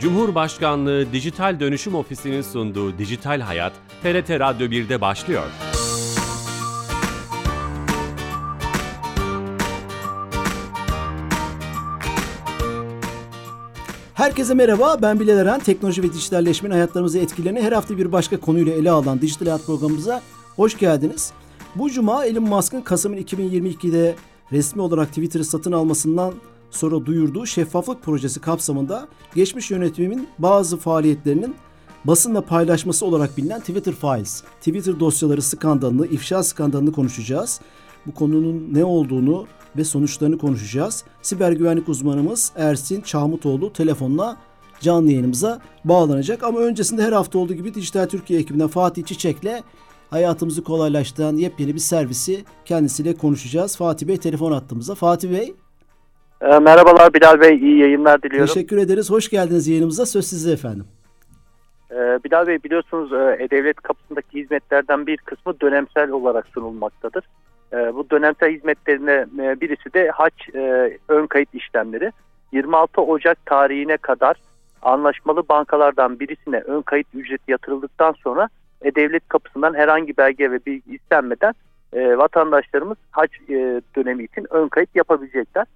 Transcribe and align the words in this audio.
Cumhurbaşkanlığı 0.00 1.12
Dijital 1.12 1.60
Dönüşüm 1.60 1.94
Ofisi'nin 1.94 2.42
sunduğu 2.42 2.98
Dijital 2.98 3.40
Hayat, 3.40 3.72
TRT 4.02 4.30
Radyo 4.30 4.66
1'de 4.66 5.00
başlıyor. 5.00 5.42
Herkese 14.14 14.54
merhaba, 14.54 14.96
ben 15.02 15.20
Bilal 15.20 15.38
Eren. 15.38 15.60
Teknoloji 15.60 16.02
ve 16.02 16.12
dijitalleşmenin 16.12 16.74
hayatlarımızı 16.74 17.18
etkilerini 17.18 17.62
her 17.62 17.72
hafta 17.72 17.98
bir 17.98 18.12
başka 18.12 18.40
konuyla 18.40 18.74
ele 18.74 18.90
alan 18.90 19.20
Dijital 19.20 19.46
Hayat 19.46 19.66
programımıza 19.66 20.22
hoş 20.56 20.78
geldiniz. 20.78 21.32
Bu 21.74 21.90
cuma 21.90 22.24
Elon 22.24 22.44
Musk'ın 22.44 22.80
Kasım'ın 22.80 23.16
2022'de 23.16 24.14
resmi 24.52 24.82
olarak 24.82 25.08
Twitter'ı 25.08 25.44
satın 25.44 25.72
almasından 25.72 26.34
sonra 26.70 27.06
duyurduğu 27.06 27.46
şeffaflık 27.46 28.02
projesi 28.02 28.40
kapsamında 28.40 29.08
geçmiş 29.34 29.70
yönetimin 29.70 30.28
bazı 30.38 30.76
faaliyetlerinin 30.76 31.54
basınla 32.04 32.40
paylaşması 32.40 33.06
olarak 33.06 33.36
bilinen 33.36 33.60
Twitter 33.60 33.94
Files, 33.94 34.42
Twitter 34.58 35.00
dosyaları 35.00 35.42
skandalını, 35.42 36.06
ifşa 36.06 36.42
skandalını 36.42 36.92
konuşacağız. 36.92 37.60
Bu 38.06 38.14
konunun 38.14 38.74
ne 38.74 38.84
olduğunu 38.84 39.46
ve 39.76 39.84
sonuçlarını 39.84 40.38
konuşacağız. 40.38 41.04
Siber 41.22 41.52
güvenlik 41.52 41.88
uzmanımız 41.88 42.52
Ersin 42.56 43.00
Çağmutoğlu 43.00 43.72
telefonla 43.72 44.36
canlı 44.80 45.10
yayınımıza 45.10 45.60
bağlanacak. 45.84 46.42
Ama 46.42 46.58
öncesinde 46.58 47.02
her 47.02 47.12
hafta 47.12 47.38
olduğu 47.38 47.54
gibi 47.54 47.74
Dijital 47.74 48.06
Türkiye 48.06 48.40
ekibinden 48.40 48.68
Fatih 48.68 49.04
Çiçek'le 49.04 49.62
hayatımızı 50.10 50.64
kolaylaştıran 50.64 51.36
yepyeni 51.36 51.74
bir 51.74 51.80
servisi 51.80 52.44
kendisiyle 52.64 53.14
konuşacağız. 53.14 53.76
Fatih 53.76 54.06
Bey 54.08 54.16
telefon 54.16 54.52
attığımızda. 54.52 54.94
Fatih 54.94 55.30
Bey. 55.30 55.54
E, 56.42 56.58
merhabalar 56.58 57.14
Bilal 57.14 57.40
Bey, 57.40 57.56
iyi 57.56 57.78
yayınlar 57.78 58.22
diliyorum. 58.22 58.46
Teşekkür 58.46 58.78
ederiz. 58.78 59.10
Hoş 59.10 59.28
geldiniz 59.28 59.68
yayınımıza. 59.68 60.06
Söz 60.06 60.26
size 60.26 60.52
efendim. 60.52 60.84
E, 61.90 61.94
Bilal 61.96 62.46
Bey 62.46 62.62
biliyorsunuz 62.64 63.12
E-Devlet 63.12 63.80
kapısındaki 63.80 64.42
hizmetlerden 64.42 65.06
bir 65.06 65.16
kısmı 65.16 65.60
dönemsel 65.60 66.10
olarak 66.10 66.46
sunulmaktadır. 66.46 67.24
E, 67.72 67.76
bu 67.76 68.10
dönemsel 68.10 68.50
hizmetlerine 68.50 69.26
e, 69.38 69.60
birisi 69.60 69.94
de 69.94 70.10
haç 70.10 70.48
e, 70.54 70.98
ön 71.08 71.26
kayıt 71.26 71.54
işlemleri. 71.54 72.12
26 72.52 73.00
Ocak 73.00 73.46
tarihine 73.46 73.96
kadar 73.96 74.36
anlaşmalı 74.82 75.48
bankalardan 75.48 76.20
birisine 76.20 76.60
ön 76.60 76.82
kayıt 76.82 77.06
ücreti 77.14 77.50
yatırıldıktan 77.50 78.12
sonra 78.12 78.48
e-devlet 78.82 79.28
kapısından 79.28 79.74
herhangi 79.74 80.16
belge 80.16 80.50
ve 80.50 80.58
bilgi 80.66 80.94
istenmeden 80.94 81.54
e, 81.92 82.18
vatandaşlarımız 82.18 82.96
hac 83.10 83.30
e, 83.48 83.82
dönemi 83.96 84.24
için 84.24 84.46
ön 84.50 84.68
kayıt 84.68 84.96
yapabilecekler. 84.96 85.66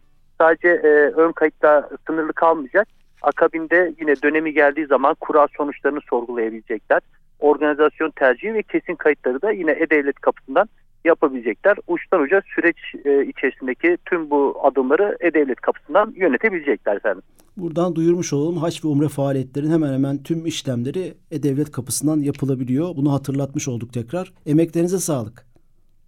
Sadece 0.43 0.69
e, 0.69 0.89
ön 1.17 1.33
kayıtla 1.33 1.89
sınırlı 2.07 2.33
kalmayacak. 2.33 2.89
Akabinde 3.23 3.95
yine 4.01 4.15
dönemi 4.23 4.53
geldiği 4.53 4.87
zaman 4.87 5.15
kura 5.21 5.47
sonuçlarını 5.57 6.01
sorgulayabilecekler. 6.11 7.01
Organizasyon 7.41 8.11
tercihi 8.11 8.55
ve 8.55 8.63
kesin 8.63 8.95
kayıtları 8.95 9.43
da 9.43 9.53
yine 9.53 9.71
e-devlet 9.71 10.21
kapısından 10.21 10.69
yapabilecekler. 11.05 11.77
Uçtan 11.87 12.21
uca 12.21 12.43
süreç 12.55 12.77
e, 13.05 13.27
içerisindeki 13.27 13.99
tüm 14.07 14.31
bu 14.31 14.61
adımları 14.63 15.17
e-devlet 15.21 15.61
kapısından 15.61 16.13
yönetebilecekler 16.17 16.97
efendim. 16.97 17.23
Buradan 17.57 17.95
duyurmuş 17.95 18.33
olalım 18.33 18.57
haç 18.57 18.85
ve 18.85 18.89
umre 18.89 19.09
faaliyetlerinin 19.09 19.73
hemen 19.73 19.93
hemen 19.93 20.23
tüm 20.23 20.47
işlemleri 20.47 21.15
e-devlet 21.31 21.73
kapısından 21.73 22.21
yapılabiliyor. 22.21 22.97
Bunu 22.97 23.13
hatırlatmış 23.13 23.69
olduk 23.69 23.93
tekrar. 23.93 24.33
Emeklerinize 24.47 24.99
sağlık. 24.99 25.52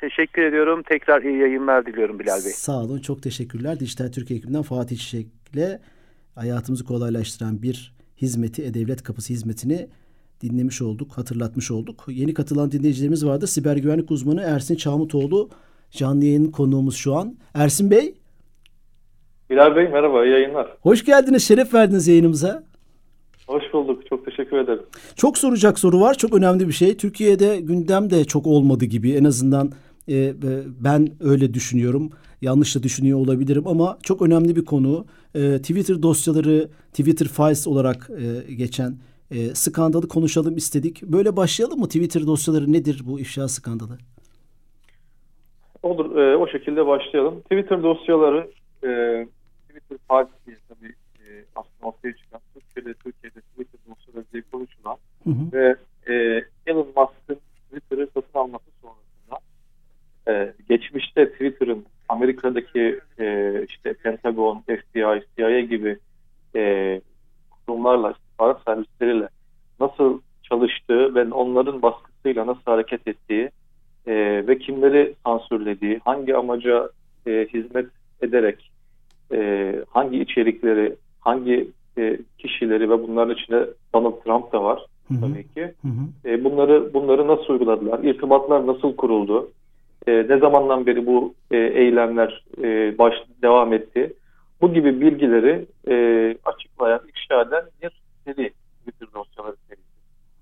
Teşekkür 0.09 0.43
ediyorum. 0.43 0.83
Tekrar 0.89 1.23
iyi 1.23 1.39
yayınlar 1.39 1.87
diliyorum 1.87 2.19
Bilal 2.19 2.45
Bey. 2.45 2.53
Sağ 2.53 2.81
olun. 2.81 2.99
Çok 2.99 3.23
teşekkürler. 3.23 3.81
Dijital 3.81 4.13
Türkiye 4.13 4.39
ekibinden 4.39 4.63
Fatih 4.63 4.97
Çiçek'le 4.97 5.81
hayatımızı 6.35 6.85
kolaylaştıran 6.85 7.63
bir 7.63 7.95
hizmeti, 8.23 8.63
e-devlet 8.63 9.03
kapısı 9.03 9.33
hizmetini 9.33 9.87
dinlemiş 10.43 10.83
olduk, 10.83 11.13
hatırlatmış 11.13 11.71
olduk. 11.71 12.05
Yeni 12.09 12.35
katılan 12.35 12.73
dinleyicilerimiz 12.73 13.27
vardı. 13.27 13.47
Siber 13.47 13.77
güvenlik 13.77 14.11
uzmanı 14.11 14.43
Ersin 14.43 14.77
Çağmutoğlu 14.77 15.51
canlı 15.91 16.25
yayın 16.25 16.51
konuğumuz 16.51 16.97
şu 16.97 17.15
an. 17.15 17.37
Ersin 17.55 17.91
Bey. 17.91 18.15
Bilal 19.51 19.77
Bey 19.77 19.89
merhaba, 19.89 20.25
iyi 20.25 20.33
yayınlar. 20.33 20.77
Hoş 20.81 21.05
geldiniz, 21.05 21.49
şeref 21.49 21.75
verdiniz 21.75 22.09
yayınımıza. 22.09 22.65
Hoş 23.47 23.63
bulduk, 23.73 24.07
çok 24.09 24.25
teşekkür 24.25 24.57
ederim. 24.57 24.83
Çok 25.17 25.39
soracak 25.39 25.79
soru 25.79 26.01
var, 26.01 26.15
çok 26.15 26.35
önemli 26.35 26.69
bir 26.69 26.73
şey. 26.73 26.97
Türkiye'de 26.97 27.61
gündem 27.61 28.11
de 28.11 28.25
çok 28.25 28.47
olmadı 28.47 28.85
gibi, 28.85 29.13
en 29.13 29.25
azından 29.25 29.73
e, 30.09 30.33
ben 30.85 31.09
öyle 31.21 31.55
düşünüyorum. 31.55 32.11
Yanlış 32.43 32.77
da 32.77 32.83
düşünüyor 32.83 33.19
olabilirim 33.19 33.67
ama 33.67 33.99
çok 34.03 34.23
önemli 34.23 34.57
bir 34.57 34.65
konu. 34.65 35.07
E, 35.35 35.59
Twitter 35.59 36.03
dosyaları, 36.03 36.69
Twitter 36.93 37.27
Files 37.29 37.67
olarak 37.67 38.11
e, 38.11 38.55
geçen 38.55 38.99
e, 39.31 39.37
skandalı 39.55 40.09
konuşalım 40.09 40.57
istedik. 40.57 41.03
Böyle 41.03 41.37
başlayalım 41.37 41.81
mı? 41.81 41.87
Twitter 41.87 42.27
dosyaları 42.27 42.73
nedir 42.73 43.03
bu 43.05 43.21
ifşa 43.21 43.49
skandalı? 43.49 43.99
Olur, 45.83 46.17
e, 46.17 46.37
o 46.37 46.49
şekilde 46.49 46.87
başlayalım. 46.87 47.41
Twitter 47.41 47.83
dosyaları 47.83 48.51
e, 48.85 48.91
Twitter 49.69 49.99
Files 50.09 50.47
diye 50.47 50.57
tabii 50.69 50.95
e, 51.19 51.45
aslında 51.57 51.87
ortaya 51.87 52.17
çıkan 52.17 52.41
Türkiye'de, 52.55 52.95
Türkiye'de 52.95 53.41
Twitter 53.41 53.81
dosyaları 53.89 54.25
diye 54.33 54.43
konuşulan 54.53 54.97
hı 55.25 55.31
hı. 55.31 55.53
ve 55.53 55.77
e, 56.09 56.45
Elon 56.67 56.87
Musk'ın 56.97 57.39
Twitter'ı 57.67 58.09
satın 58.15 58.39
alması 58.39 58.65
sonrasında 58.83 59.39
e, 60.29 60.55
geçmişte 60.69 61.33
Twitter'ın 61.33 61.85
Amerika'daki 62.09 63.01
e, 63.19 63.55
işte 63.69 63.95
Pentagon, 63.95 64.61
FBI, 64.61 65.25
CIA 65.37 65.61
gibi 65.61 65.99
e, 66.57 67.01
kurumlarla, 67.67 68.11
istihbarat 68.11 68.63
servisleriyle 68.67 69.29
nasıl 69.81 70.21
çalıştığı 70.43 71.15
ve 71.15 71.33
onların 71.33 71.83
baskısıyla 71.83 72.47
nasıl 72.47 72.63
hareket 72.65 73.09
ettiği 73.09 73.51
e, 74.07 74.15
ve 74.47 74.59
kimleri 74.59 75.15
sansürlediği, 75.27 76.01
hangi 76.05 76.37
amaca 76.55 76.89
e, 77.27 77.47
hizmet 77.55 77.87
ederek 78.23 78.71
e, 79.33 79.75
hangi 79.91 80.21
içerikleri, 80.21 80.97
hangi 81.21 81.71
e, 81.99 82.19
kişileri 82.39 82.91
ve 82.91 83.03
bunların 83.03 83.35
içinde 83.35 83.71
Donald 83.95 84.23
Trump 84.25 84.53
da 84.53 84.65
var 84.65 84.87
hı 85.09 85.15
hı. 85.15 85.21
tabii 85.21 85.49
ki. 85.49 85.75
Hı 85.83 85.89
hı. 85.89 86.31
E, 86.31 86.45
bunları 86.45 86.95
bunları 86.95 87.29
nasıl 87.29 87.53
uyguladılar? 87.53 87.99
İrtibatlar 87.99 88.67
nasıl 88.67 88.97
kuruldu? 88.97 89.51
E, 90.07 90.13
ne 90.13 90.39
zamandan 90.39 90.87
beri 90.87 91.07
bu 91.07 91.35
e, 91.51 91.57
eylemler 91.57 92.45
e, 92.63 92.99
baş 92.99 93.15
devam 93.43 93.73
etti? 93.73 94.13
Bu 94.61 94.75
gibi 94.75 95.01
bilgileri 95.01 95.67
e, 95.89 95.95
açıklayan, 96.45 97.01
ifşa 97.09 97.43
eden 97.43 97.65
bir 97.83 97.91
seri, 98.25 98.53
Twitter 98.81 99.09
dosyaları. 99.15 99.57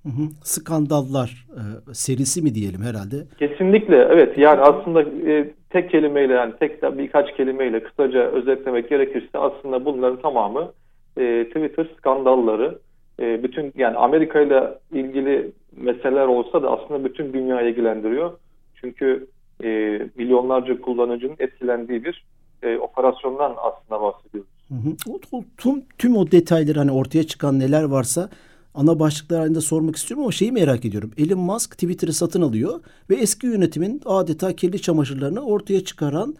Hı 0.03 0.09
hı. 0.09 0.29
Skandallar 0.43 1.47
e, 1.57 1.95
serisi 1.95 2.43
mi 2.43 2.55
diyelim 2.55 2.83
herhalde? 2.83 3.17
Kesinlikle 3.39 3.97
evet 3.97 4.39
yani 4.39 4.61
aslında 4.61 5.03
e, 5.03 5.51
tek 5.71 5.91
kelimeyle 5.91 6.33
yani 6.33 6.53
tek 6.61 6.83
birkaç 6.83 7.37
kelimeyle 7.37 7.83
kısaca 7.83 8.21
özetlemek 8.21 8.89
gerekirse 8.89 9.39
aslında 9.39 9.85
bunların 9.85 10.21
tamamı 10.21 10.73
e, 11.17 11.45
Twitter 11.45 11.87
skandalları 11.99 12.79
e, 13.21 13.43
bütün 13.43 13.73
yani 13.77 13.97
Amerika 13.97 14.41
ile 14.41 14.79
ilgili 14.93 15.53
meseleler 15.77 16.27
olsa 16.27 16.63
da 16.63 16.71
aslında 16.71 17.05
bütün 17.05 17.33
dünyayı 17.33 17.71
ilgilendiriyor. 17.71 18.31
Çünkü 18.75 19.27
e, 19.65 19.69
milyonlarca 20.17 20.81
kullanıcının 20.81 21.37
etkilendiği 21.39 22.05
bir 22.05 22.25
e, 22.63 22.77
operasyondan 22.77 23.55
aslında 23.57 24.01
bahsediyoruz. 24.03 24.51
Hı 24.69 24.75
hı. 24.75 25.13
O, 25.33 25.45
tüm, 25.59 25.83
tüm 25.99 26.17
o 26.17 26.31
detayları 26.31 26.79
hani 26.79 26.93
ortaya 26.93 27.23
çıkan 27.23 27.59
neler 27.59 27.83
varsa 27.83 28.31
ana 28.75 28.99
başlıklar 29.01 29.41
halinde 29.41 29.61
sormak 29.61 29.97
istiyorum 29.97 30.25
ama 30.25 30.33
şeyi 30.33 30.53
merak 30.53 30.85
ediyorum. 30.85 31.11
Elon 31.19 31.39
Musk 31.39 31.71
Twitter'ı 31.71 32.13
satın 32.13 32.43
alıyor 32.43 32.81
ve 33.11 33.15
eski 33.15 33.47
yönetimin 33.47 34.01
adeta 34.05 34.57
kirli 34.57 34.83
çamaşırlarını 34.83 35.41
ortaya 35.41 35.85
çıkaran 35.85 36.35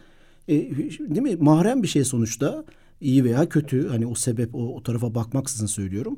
e, 0.47 0.53
değil 0.99 1.21
mi? 1.21 1.35
Mahrem 1.35 1.83
bir 1.83 1.87
şey 1.87 2.03
sonuçta. 2.03 2.63
iyi 3.01 3.23
veya 3.23 3.49
kötü 3.49 3.89
hani 3.89 4.07
o 4.07 4.15
sebep 4.15 4.55
o, 4.55 4.75
o 4.75 4.83
tarafa 4.83 5.15
bakmaksızın 5.15 5.67
söylüyorum. 5.67 6.17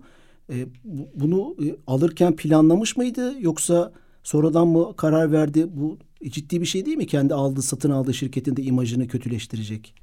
E, 0.50 0.56
bunu 1.13 1.56
e, 1.66 1.68
alırken 1.88 2.36
planlamış 2.36 2.98
mıydı 2.98 3.34
yoksa 3.40 3.92
sonradan 4.24 4.68
mı 4.68 4.95
karar 4.95 5.31
verdi? 5.31 5.66
Bu 5.68 5.98
ciddi 6.24 6.62
bir 6.62 6.66
şey 6.66 6.86
değil 6.86 6.98
mi? 6.98 7.07
Kendi 7.07 7.34
aldığı 7.34 7.62
satın 7.62 7.92
aldığı 7.92 8.13
şirketin 8.13 8.56
de 8.56 8.62
imajını 8.62 9.07
kötüleştirecek. 9.07 9.95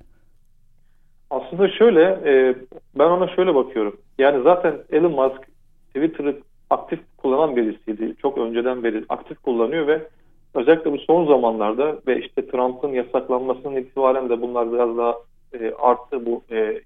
Aslında 1.31 1.69
şöyle 1.69 2.03
e, 2.03 2.57
ben 2.99 3.05
ona 3.05 3.29
şöyle 3.37 3.55
bakıyorum. 3.55 3.97
Yani 4.19 4.43
zaten 4.43 4.79
Elon 4.91 5.13
Musk 5.13 5.52
Twitter'ı 5.95 6.41
aktif 6.71 7.01
kullanan 7.17 7.57
birisiydi. 7.57 8.15
Çok 8.23 8.39
önceden 8.39 8.85
beri 8.85 9.05
aktif 9.09 9.43
kullanıyor 9.43 9.87
ve 9.87 10.09
özellikle 10.55 10.93
bu 10.93 10.99
son 10.99 11.27
zamanlarda 11.27 11.99
ve 12.07 12.21
işte 12.21 12.47
Trump'ın 12.47 12.93
yasaklanmasının 12.93 13.77
itibaren 13.77 14.29
de 14.29 14.41
bunlar 14.43 14.73
biraz 14.73 14.97
daha 14.97 15.17
e, 15.61 15.73
arttı 15.79 16.27
bu 16.27 16.43
e, 16.51 16.81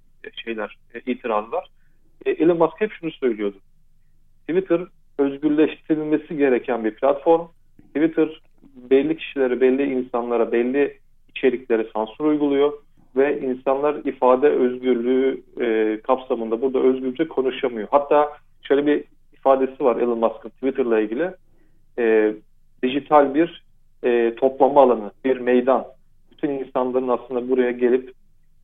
şeyler, 0.45 0.79
e, 0.95 1.13
itirazlar. 1.13 1.71
E, 2.27 2.31
Elon 2.31 2.59
Musk 2.59 2.81
hep 2.81 2.93
şunu 2.93 3.11
söylüyordu. 3.11 3.57
Twitter 4.49 4.81
özgürleştirilmesi 5.19 6.37
gereken 6.37 6.85
bir 6.85 6.95
platform. 6.95 7.47
Twitter 7.95 8.41
belli 8.91 9.17
kişilere, 9.17 9.61
belli 9.61 9.93
insanlara, 9.93 10.53
belli 10.53 10.99
içeriklere 11.29 11.87
sansür 11.95 12.25
uyguluyor. 12.25 12.73
ve 13.17 13.41
insanlar 13.41 13.95
ifade 13.95 14.49
özgürlüğü 14.49 15.43
e, 15.61 16.01
kapsamında 16.01 16.63
burada 16.63 16.79
özgürce 16.79 17.29
konuşamıyor. 17.29 17.89
Hatta 17.91 18.33
şöyle 18.69 18.87
bir 18.87 19.05
ifadesi 19.33 19.85
var 19.85 19.97
Elon 19.97 20.19
Musk'ın 20.19 20.49
Twitter'la 20.49 21.01
ilgili. 21.01 21.31
E, 21.99 22.35
dijital 22.83 23.35
bir 23.35 23.65
e, 24.05 24.35
toplama 24.35 24.83
alanı, 24.83 25.11
bir 25.25 25.37
meydan. 25.37 25.85
Bütün 26.31 26.51
insanların 26.51 27.09
aslında 27.09 27.49
buraya 27.49 27.71
gelip 27.71 28.13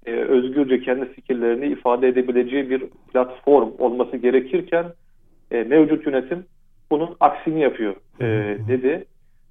e, 0.06 0.10
özgürce 0.10 0.81
kendi 0.81 1.12
fikirlerini 1.12 1.66
ifade 1.66 2.08
edebileceği 2.08 2.70
bir 2.70 2.82
platform 3.12 3.70
olması 3.78 4.16
gerekirken 4.16 4.87
e, 5.50 5.62
mevcut 5.62 6.06
yönetim 6.06 6.44
bunun 6.90 7.16
aksini 7.20 7.60
yapıyor 7.60 7.94
e, 8.20 8.26
dedi. 8.69 9.04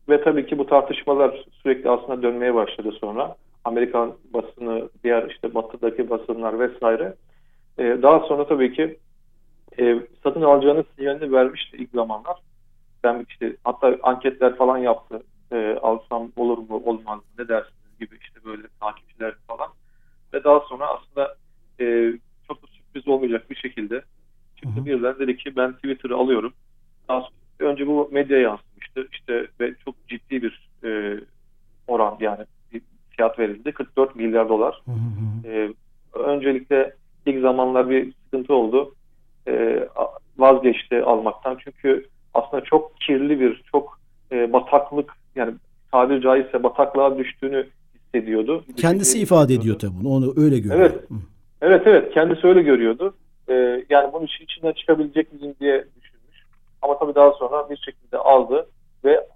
Ve 0.10 0.24
tabii 0.24 0.46
ki 0.46 0.58
bu 0.58 0.66
tartışmalar 0.66 1.46
sürekli 1.64 1.90
aslında 1.90 2.22
dönmeye 2.22 2.56
başladı 2.56 2.92
sonra. 2.92 3.36
Amerikan 3.64 4.14
basını, 4.34 4.90
diğer 5.04 5.30
işte 5.30 5.54
batıdaki 5.54 6.10
basınlar 6.10 6.60
vesaire. 6.60 7.14
E, 7.78 7.84
daha 7.84 8.20
sonra 8.20 8.48
tabii 8.48 8.74
ki 8.74 8.98
e, 9.82 10.08
satın 10.24 10.42
alacağının 10.42 10.86
sinyalini 10.96 11.32
vermişti 11.32 11.78
ilk 11.78 11.92
zamanlar. 11.92 12.38
Ben 13.04 13.26
işte 13.30 13.56
hatta 13.64 13.98
anketler 14.04 14.56
falan 14.56 14.78
yaptı. 14.78 15.24
E, 15.52 15.78
alsam 15.82 16.32
olur 16.36 16.58
mu 16.58 16.82
olmaz 16.86 17.18
mı 17.18 17.24
ne 17.40 17.48
dersiniz 17.48 18.00
gibi 18.00 18.18
işte 18.22 18.40
böyle 18.46 18.68
takipçiler 18.80 19.36
falan. 19.48 19.70
Ve 20.34 20.44
daha 20.44 20.60
sonra 20.60 20.88
aslında 20.88 21.36
e, 21.80 22.14
çok 22.48 22.64
da 22.64 22.68
sürpriz 22.68 23.08
olmayacak 23.08 23.50
bir 23.50 23.56
şekilde 23.56 24.04
çıktı 24.56 24.86
birden 24.86 25.20
dedi 25.20 25.38
ki 25.38 25.56
ben 25.56 25.74
Twitter'ı 25.74 26.16
alıyorum. 26.16 26.54
Daha 27.10 27.22
sonra, 27.22 27.72
önce 27.72 27.88
bu 27.88 28.10
medyaya 28.12 28.42
yansımıştı. 28.42 29.08
İşte 29.12 29.48
ve 29.60 29.76
çok 29.86 30.08
ciddi 30.08 30.42
bir 30.42 30.70
e, 30.84 31.20
oran 31.88 32.18
yani 32.20 32.46
bir 32.74 32.82
fiyat 33.10 33.40
verildi. 33.40 33.72
44 33.72 34.16
milyar 34.16 34.50
dolar. 34.50 34.82
E, 35.46 35.74
öncelikle 36.14 36.96
ilk 37.26 37.42
zamanlar 37.42 37.90
bir 37.90 38.14
sıkıntı 38.24 38.54
oldu. 38.54 38.96
E, 39.48 39.88
vazgeçti 40.38 41.04
almaktan. 41.04 41.58
Çünkü 41.64 42.06
aslında 42.34 42.64
çok 42.64 43.00
kirli 43.00 43.40
bir, 43.40 43.64
çok 43.72 44.00
e, 44.32 44.54
bataklık 44.54 45.14
yani 45.36 45.54
tabiri 45.92 46.22
caizse 46.22 46.64
bataklığa 46.64 47.18
düştüğünü 47.18 47.68
hissediyordu. 47.96 48.64
Kendisi 48.78 49.20
ifade 49.20 49.54
ediyor 49.54 49.80
tabii 49.80 49.94
bunu. 50.00 50.10
Onu 50.10 50.34
öyle 50.38 50.60
görüyor. 50.60 50.80
Evet. 50.80 50.96
Evet 51.62 51.82
evet 51.86 52.14
kendisi 52.14 52.48
öyle 52.48 52.62
görüyordu. 52.62 53.14
Ee, 53.50 53.86
yani 53.90 54.14
bunun 54.14 54.28
içinden 54.42 54.72
çıkabilecek 54.72 55.34
miyim 55.34 55.56
diye 55.60 55.86
düşünmüş. 56.02 56.46
Ama 56.82 57.00
tabii 57.00 57.16
daha 57.16 57.32
sonra 57.32 57.70
bir 57.70 57.78
şekilde 57.78 58.18
aldı 58.18 58.68
ve 59.06 59.28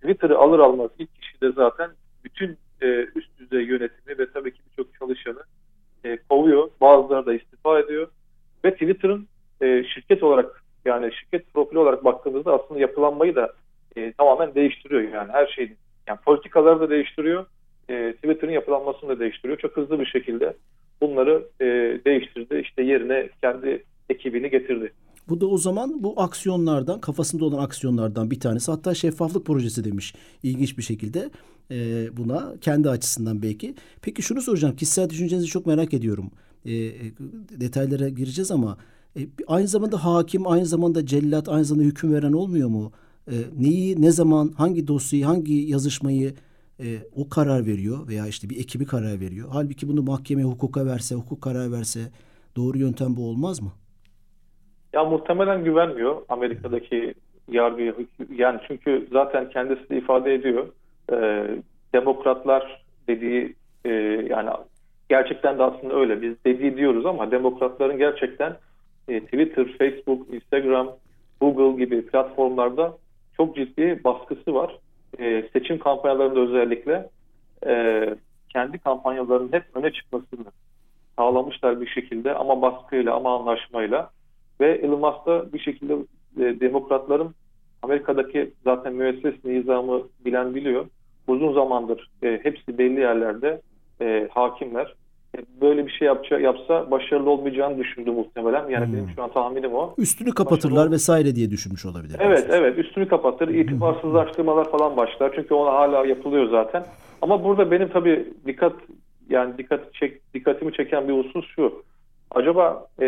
Twitter'ı 0.00 0.38
alır 0.38 0.58
almaz 0.58 0.90
ilk 0.98 1.20
kişi 1.20 1.40
de 1.40 1.52
zaten 1.52 1.90
bütün 2.24 2.56
e, 2.82 2.86
üst 3.14 3.38
düzey 3.38 3.64
yönetimi 3.64 4.18
ve 4.18 4.32
tabii 4.32 4.52
ki 4.52 4.60
birçok 4.70 4.94
çalışanı 4.98 5.42
e, 6.04 6.18
kovuyor. 6.28 6.70
Bazıları 6.80 7.26
da 7.26 7.34
istifa 7.34 7.80
ediyor. 7.80 8.08
Ve 8.64 8.72
Twitter'ın 8.72 9.28
e, 9.62 9.84
şirket 9.94 10.22
olarak 10.22 10.64
yani 10.84 11.12
şirket 11.14 11.54
profili 11.54 11.78
olarak 11.78 12.04
baktığımızda 12.04 12.52
aslında 12.52 12.80
yapılanmayı 12.80 13.34
da 13.34 13.52
e, 13.96 14.12
tamamen 14.12 14.54
değiştiriyor 14.54 15.02
yani 15.02 15.32
her 15.32 15.46
şeyi. 15.46 15.76
Yani 16.08 16.18
politikaları 16.24 16.80
da 16.80 16.90
değiştiriyor. 16.90 17.46
E, 17.88 18.12
Twitter'ın 18.12 18.52
yapılanmasını 18.52 19.08
da 19.08 19.18
değiştiriyor. 19.20 19.58
Çok 19.58 19.76
hızlı 19.76 20.00
bir 20.00 20.06
şekilde 20.06 20.56
bunları 21.00 21.46
e, 21.60 21.66
değiştirdi. 22.04 22.60
İşte 22.64 22.82
yerine 22.82 23.28
kendi 23.42 23.84
ekibini 24.08 24.50
getirdi. 24.50 24.92
Bu 25.28 25.40
da 25.40 25.46
o 25.46 25.58
zaman 25.58 26.02
bu 26.02 26.20
aksiyonlardan, 26.20 27.00
kafasında 27.00 27.44
olan 27.44 27.64
aksiyonlardan 27.64 28.30
bir 28.30 28.40
tanesi. 28.40 28.70
Hatta 28.70 28.94
şeffaflık 28.94 29.46
projesi 29.46 29.84
demiş 29.84 30.14
ilginç 30.42 30.78
bir 30.78 30.82
şekilde 30.82 31.30
e, 31.70 31.76
buna 32.16 32.54
kendi 32.60 32.88
açısından 32.88 33.42
belki. 33.42 33.74
Peki 34.02 34.22
şunu 34.22 34.40
soracağım. 34.40 34.76
Kişisel 34.76 35.10
düşüncenizi 35.10 35.46
çok 35.46 35.66
merak 35.66 35.94
ediyorum. 35.94 36.30
E, 36.64 36.72
detaylara 37.60 38.08
gireceğiz 38.08 38.50
ama 38.50 38.78
e, 39.16 39.20
aynı 39.46 39.66
zamanda 39.66 40.04
hakim, 40.04 40.46
aynı 40.46 40.66
zamanda 40.66 41.06
cellat, 41.06 41.48
aynı 41.48 41.64
zamanda 41.64 41.88
hüküm 41.88 42.14
veren 42.14 42.32
olmuyor 42.32 42.68
mu? 42.68 42.92
E, 43.28 43.34
neyi, 43.58 44.02
ne 44.02 44.10
zaman, 44.10 44.50
hangi 44.58 44.88
dosyayı, 44.88 45.24
hangi 45.24 45.54
yazışmayı 45.54 46.34
e, 46.80 46.86
o 47.16 47.28
karar 47.28 47.66
veriyor 47.66 48.08
veya 48.08 48.26
işte 48.26 48.50
bir 48.50 48.60
ekibi 48.60 48.86
karar 48.86 49.20
veriyor. 49.20 49.48
Halbuki 49.52 49.88
bunu 49.88 50.02
mahkeme 50.02 50.42
hukuka 50.42 50.86
verse, 50.86 51.14
hukuk 51.14 51.42
karar 51.42 51.72
verse 51.72 52.00
doğru 52.56 52.78
yöntem 52.78 53.16
bu 53.16 53.28
olmaz 53.28 53.62
mı? 53.62 53.72
Ya 54.92 55.04
muhtemelen 55.04 55.64
güvenmiyor 55.64 56.22
Amerika'daki 56.28 57.14
yargıya. 57.48 57.94
Yani 58.36 58.60
çünkü 58.68 59.08
zaten 59.12 59.50
kendisi 59.50 59.90
de 59.90 59.98
ifade 59.98 60.34
ediyor. 60.34 60.66
Ee, 61.12 61.46
demokratlar 61.94 62.84
dediği 63.08 63.54
e, 63.84 63.90
yani 64.30 64.50
gerçekten 65.08 65.58
de 65.58 65.62
aslında 65.62 65.94
öyle. 65.94 66.22
Biz 66.22 66.44
dediği 66.46 66.76
diyoruz 66.76 67.06
ama 67.06 67.30
demokratların 67.30 67.98
gerçekten 67.98 68.56
e, 69.08 69.20
Twitter, 69.20 69.66
Facebook, 69.78 70.34
Instagram, 70.34 70.90
Google 71.40 71.84
gibi 71.84 72.06
platformlarda 72.06 72.96
çok 73.36 73.56
ciddi 73.56 74.00
baskısı 74.04 74.54
var. 74.54 74.78
E, 75.18 75.48
seçim 75.52 75.78
kampanyalarında 75.78 76.40
özellikle 76.40 77.08
e, 77.66 78.04
kendi 78.48 78.78
kampanyalarının 78.78 79.52
hep 79.52 79.64
öne 79.74 79.92
çıkmasını 79.92 80.44
sağlamışlar 81.16 81.80
bir 81.80 81.86
şekilde 81.86 82.34
ama 82.34 82.62
baskıyla 82.62 83.14
ama 83.14 83.38
anlaşmayla 83.38 84.10
ve 84.60 84.72
Elon 84.72 85.00
Musk 85.00 85.26
da 85.26 85.52
bir 85.52 85.58
şekilde 85.58 85.96
demokratların 86.36 87.34
Amerika'daki 87.82 88.52
zaten 88.64 88.94
müesses 88.94 89.44
nizamı 89.44 90.02
bilen 90.24 90.54
biliyor. 90.54 90.86
Uzun 91.26 91.52
zamandır 91.52 92.10
hepsi 92.20 92.78
belli 92.78 93.00
yerlerde 93.00 93.60
hakimler. 94.30 94.94
Böyle 95.60 95.86
bir 95.86 95.92
şey 95.92 96.06
yapça, 96.06 96.38
yapsa 96.38 96.90
başarılı 96.90 97.30
olmayacağını 97.30 97.78
düşündü 97.78 98.10
muhtemelen. 98.10 98.68
Yani 98.68 98.86
hmm. 98.86 98.92
benim 98.92 99.08
şu 99.16 99.22
an 99.22 99.32
tahminim 99.32 99.74
o. 99.74 99.94
Üstünü 99.98 100.30
kapatırlar 100.30 100.76
başarılı... 100.76 100.94
vesaire 100.94 101.34
diye 101.34 101.50
düşünmüş 101.50 101.84
olabilir. 101.84 102.16
Evet 102.20 102.46
evet 102.50 102.78
üstünü 102.78 103.08
kapatır. 103.08 103.48
İtibarsızlaştırmalar 103.48 104.70
falan 104.70 104.96
başlar. 104.96 105.32
Çünkü 105.34 105.54
ona 105.54 105.72
hala 105.72 106.06
yapılıyor 106.06 106.50
zaten. 106.50 106.84
Ama 107.22 107.44
burada 107.44 107.70
benim 107.70 107.88
tabii 107.88 108.32
dikkat 108.46 108.72
yani 109.28 109.58
dikkat 109.58 109.94
çek, 109.94 110.34
dikkatimi 110.34 110.72
çeken 110.72 111.08
bir 111.08 111.12
husus 111.12 111.46
şu. 111.56 111.82
Acaba 112.30 112.86
e, 113.00 113.06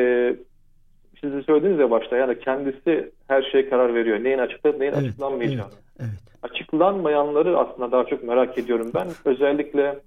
siz 1.21 1.33
de 1.33 1.43
söylediniz 1.43 1.79
ya 1.79 1.91
başta 1.91 2.17
yani 2.17 2.39
kendisi 2.39 3.11
her 3.29 3.43
şeye 3.43 3.69
karar 3.69 3.95
veriyor. 3.95 4.25
Neyin 4.25 4.39
açıklanıp 4.39 4.79
neyin 4.79 4.93
evet, 4.93 5.05
açıklanmayacağını. 5.05 5.71
Evet, 6.01 6.11
evet. 6.11 6.53
Açıklanmayanları 6.53 7.59
aslında 7.59 7.93
daha 7.93 8.05
çok 8.05 8.23
merak 8.23 8.59
ediyorum 8.59 8.91
ben. 8.95 9.09
Özellikle 9.25 9.99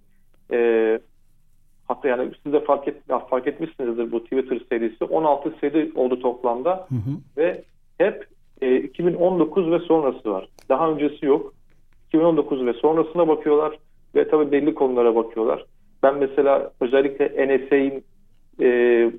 e, 0.52 1.00
hatta 1.88 2.08
yani 2.08 2.32
siz 2.44 2.54
de 2.54 2.60
fark, 2.60 2.88
et, 2.88 2.96
fark 3.30 3.48
etmişsinizdir 3.48 4.12
bu 4.12 4.24
Twitter 4.24 4.62
serisi. 4.70 5.04
16 5.04 5.54
seri 5.62 5.92
oldu 5.96 6.20
toplamda 6.20 6.88
hı 6.90 6.96
hı. 6.96 7.18
ve 7.38 7.64
hep 7.98 8.28
e, 8.62 8.76
2019 8.76 9.72
ve 9.72 9.80
sonrası 9.80 10.32
var. 10.32 10.48
Daha 10.70 10.92
öncesi 10.92 11.26
yok. 11.26 11.54
2019 12.08 12.66
ve 12.66 12.74
sonrasına 12.74 13.28
bakıyorlar 13.28 13.78
ve 14.16 14.28
tabii 14.28 14.52
belli 14.52 14.74
konulara 14.74 15.16
bakıyorlar. 15.16 15.66
Ben 16.04 16.16
mesela 16.16 16.72
özellikle 16.80 17.26
NSA'in 17.26 18.04
e, 18.62 18.68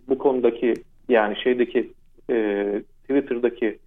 bu 0.08 0.18
konudaki 0.18 0.75
yani 1.08 1.37
şeydeki 1.37 1.90
e, 2.30 2.66
Twitter'daki 3.02 3.78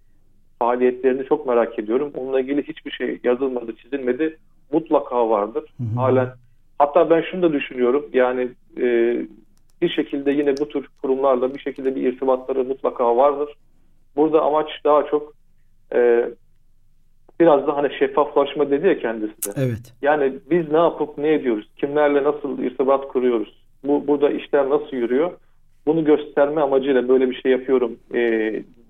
faaliyetlerini 0.58 1.24
çok 1.24 1.46
merak 1.46 1.78
ediyorum. 1.78 2.12
Onunla 2.16 2.40
ilgili 2.40 2.62
hiçbir 2.62 2.90
şey 2.90 3.20
yazılmadı, 3.24 3.76
çizilmedi. 3.76 4.38
Mutlaka 4.72 5.30
vardır. 5.30 5.64
Hı 5.78 5.84
hı. 5.84 6.00
Halen 6.00 6.28
hatta 6.78 7.10
ben 7.10 7.24
şunu 7.30 7.42
da 7.42 7.52
düşünüyorum. 7.52 8.06
Yani 8.12 8.48
e, 8.80 9.16
bir 9.82 9.88
şekilde 9.88 10.30
yine 10.30 10.56
bu 10.56 10.68
tür 10.68 10.88
kurumlarla 11.02 11.54
bir 11.54 11.60
şekilde 11.60 11.94
bir 11.94 12.12
irtibatları 12.12 12.64
mutlaka 12.64 13.16
vardır. 13.16 13.54
Burada 14.16 14.42
amaç 14.42 14.68
daha 14.84 15.06
çok 15.06 15.32
e, 15.94 16.30
biraz 17.40 17.66
da 17.66 17.76
hani 17.76 17.98
şeffaflaşma 17.98 18.70
dedi 18.70 18.86
ya 18.86 18.98
kendisi 18.98 19.32
de. 19.32 19.50
Evet. 19.56 19.94
Yani 20.02 20.32
biz 20.50 20.72
ne 20.72 20.78
yapıp 20.78 21.18
ne 21.18 21.34
ediyoruz? 21.34 21.68
Kimlerle 21.76 22.24
nasıl 22.24 22.58
irtibat 22.58 23.08
kuruyoruz? 23.08 23.62
Bu 23.84 24.06
burada 24.06 24.30
işler 24.30 24.70
nasıl 24.70 24.96
yürüyor? 24.96 25.32
bunu 25.86 26.04
gösterme 26.04 26.60
amacıyla 26.60 27.08
böyle 27.08 27.30
bir 27.30 27.34
şey 27.34 27.52
yapıyorum 27.52 27.98
e, 28.14 28.18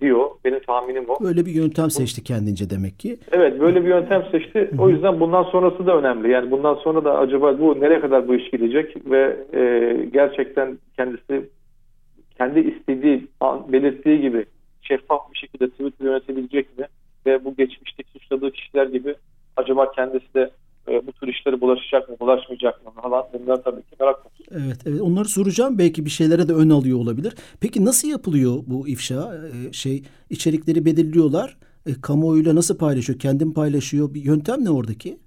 diyor. 0.02 0.30
Benim 0.44 0.60
tahminim 0.60 1.04
o. 1.08 1.24
Böyle 1.24 1.46
bir 1.46 1.52
yöntem 1.52 1.90
seçti 1.90 2.24
kendince 2.24 2.70
demek 2.70 2.98
ki. 2.98 3.18
Evet 3.32 3.60
böyle 3.60 3.84
bir 3.84 3.88
yöntem 3.88 4.22
seçti. 4.32 4.70
O 4.78 4.88
yüzden 4.88 5.20
bundan 5.20 5.42
sonrası 5.42 5.86
da 5.86 5.98
önemli. 5.98 6.30
Yani 6.30 6.50
bundan 6.50 6.74
sonra 6.74 7.04
da 7.04 7.18
acaba 7.18 7.58
bu 7.58 7.80
nereye 7.80 8.00
kadar 8.00 8.28
bu 8.28 8.34
iş 8.34 8.50
gidecek 8.50 9.10
ve 9.10 9.36
e, 9.52 9.94
gerçekten 10.12 10.78
kendisi 10.96 11.50
kendi 12.38 12.60
istediği, 12.60 13.26
belirttiği 13.72 14.20
gibi 14.20 14.44
şeffaf 14.82 15.32
bir 15.32 15.38
şekilde 15.38 15.68
Twitter 15.68 16.04
yönetebilecek 16.04 16.78
mi? 16.78 16.86
Ve 17.26 17.44
bu 17.44 17.56
geçmişteki 17.56 18.10
suçladığı 18.10 18.50
kişiler 18.50 18.86
gibi 18.86 19.14
acaba 19.56 19.90
kendisi 19.90 20.34
de 20.34 20.50
e, 20.88 21.06
bu 21.06 21.12
tür 21.12 21.28
işlere 21.28 21.60
bulaşacak 21.60 22.08
mı, 22.08 22.16
bulaşmayacak 22.20 22.84
mı 22.84 22.92
falan 23.02 23.24
bunlar 23.32 23.62
tabii 23.62 23.82
ki 23.82 23.96
merak 24.00 24.22
konusu. 24.22 24.42
Evet, 24.50 24.78
evet, 24.86 25.00
onları 25.00 25.28
soracağım. 25.28 25.78
Belki 25.78 26.04
bir 26.04 26.10
şeylere 26.10 26.48
de 26.48 26.52
ön 26.52 26.70
alıyor 26.70 26.98
olabilir. 26.98 27.34
Peki 27.60 27.84
nasıl 27.84 28.08
yapılıyor 28.08 28.52
bu 28.66 28.88
ifşa? 28.88 29.34
Ee, 29.34 29.72
şey 29.72 30.02
içerikleri 30.30 30.84
belirliyorlar. 30.84 31.56
E, 31.86 31.90
kamuoyuyla 32.02 32.54
nasıl 32.54 32.78
paylaşıyor? 32.78 33.18
Kendim 33.18 33.54
paylaşıyor. 33.54 34.14
Bir 34.14 34.24
yöntem 34.24 34.64
ne 34.64 34.70
oradaki? 34.70 35.18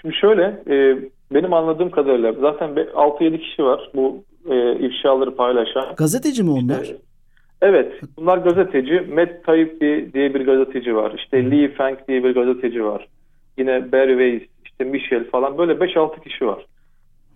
Şimdi 0.00 0.14
şöyle, 0.14 0.62
e, 0.70 0.98
benim 1.34 1.52
anladığım 1.52 1.90
kadarıyla 1.90 2.32
zaten 2.32 2.68
6-7 2.68 3.38
kişi 3.38 3.64
var 3.64 3.90
bu 3.94 4.24
e, 4.50 4.86
ifşaları 4.86 5.36
paylaşan. 5.36 5.94
Gazeteci 5.96 6.42
mi 6.42 6.50
onlar? 6.50 6.82
İşte, 6.82 6.96
evet. 7.62 7.92
Bunlar 8.16 8.38
gazeteci. 8.38 9.00
Matt 9.14 9.44
Taibbi 9.46 10.10
diye 10.14 10.34
bir 10.34 10.40
gazeteci 10.46 10.96
var. 10.96 11.14
İşte 11.18 11.50
Lee 11.50 11.68
Feng 11.68 11.98
diye 12.08 12.24
bir 12.24 12.34
gazeteci 12.34 12.84
var. 12.84 13.08
Yine 13.58 13.92
Barry 13.92 14.12
Weiss, 14.18 14.51
işte 14.82 14.90
Michel 14.90 15.30
falan 15.30 15.58
böyle 15.58 15.72
5-6 15.72 16.20
kişi 16.20 16.46
var. 16.46 16.66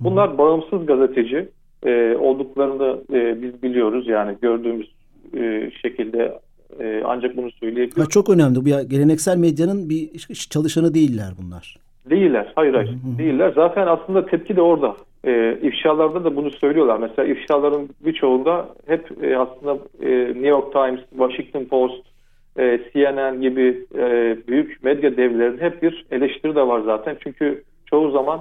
Bunlar 0.01 0.39
bağımsız 0.39 0.87
gazeteci 0.87 1.49
e, 1.87 2.17
olduklarını 2.17 3.01
e, 3.13 3.43
biz 3.43 3.63
biliyoruz. 3.63 4.09
Yani 4.09 4.37
gördüğümüz 4.43 4.91
e, 5.37 5.71
şekilde 5.83 6.39
e, 6.81 7.03
ancak 7.05 7.37
bunu 7.37 7.51
söyleyebiliyoruz. 7.51 8.05
Ha, 8.05 8.09
çok 8.11 8.31
önemli. 8.31 8.65
Bu 8.65 8.69
ya, 8.69 8.83
geleneksel 8.83 9.37
medyanın 9.37 9.91
bir 9.91 10.09
çalışanı 10.51 10.95
değiller 10.95 11.33
bunlar. 11.43 11.77
Değiller. 12.11 12.53
Hayır 12.55 12.75
hayır. 12.75 12.95
Değiller. 13.19 13.53
Zaten 13.55 13.87
aslında 13.87 14.27
tepki 14.27 14.57
de 14.57 14.63
orada. 14.63 14.97
E, 15.25 15.59
ifşalarda 15.63 16.25
da 16.25 16.37
bunu 16.37 16.51
söylüyorlar. 16.51 16.99
Mesela 16.99 17.29
ifşaların 17.29 17.89
birçoğunda 18.07 18.69
hep 18.87 19.25
e, 19.25 19.39
aslında 19.39 19.79
e, 20.03 20.09
New 20.27 20.49
York 20.49 20.73
Times, 20.73 21.01
Washington 21.11 21.65
Post, 21.65 22.16
e, 22.59 22.81
CNN 22.93 23.41
gibi 23.41 23.87
e, 23.95 24.37
büyük 24.49 24.85
medya 24.85 25.17
devlerinin 25.17 25.59
hep 25.59 25.83
bir 25.83 26.07
eleştiri 26.11 26.55
de 26.55 26.67
var 26.67 26.81
zaten. 26.81 27.17
Çünkü 27.23 27.63
çoğu 27.87 28.11
zaman 28.11 28.41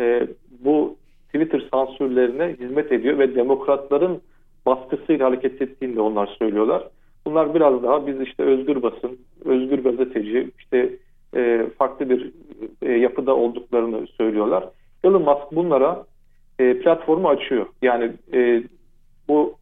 e, 0.00 0.26
bu 0.64 0.96
Twitter 1.26 1.62
sansürlerine 1.72 2.56
hizmet 2.60 2.92
ediyor 2.92 3.18
ve 3.18 3.34
demokratların 3.34 4.20
baskısıyla 4.66 5.26
hareket 5.26 5.62
ettiğini 5.62 5.96
de 5.96 6.00
onlar 6.00 6.26
söylüyorlar. 6.26 6.88
Bunlar 7.26 7.54
biraz 7.54 7.82
daha 7.82 8.06
biz 8.06 8.20
işte 8.20 8.42
özgür 8.42 8.82
basın, 8.82 9.18
özgür 9.44 9.78
gazeteci, 9.78 10.50
işte 10.58 10.90
farklı 11.78 12.10
bir 12.10 12.32
yapıda 13.00 13.36
olduklarını 13.36 14.06
söylüyorlar. 14.06 14.64
Elon 15.04 15.22
Musk 15.22 15.52
bunlara 15.52 16.04
platformu 16.58 17.28
açıyor. 17.28 17.66
Yani 17.82 18.12
bu 19.28 19.54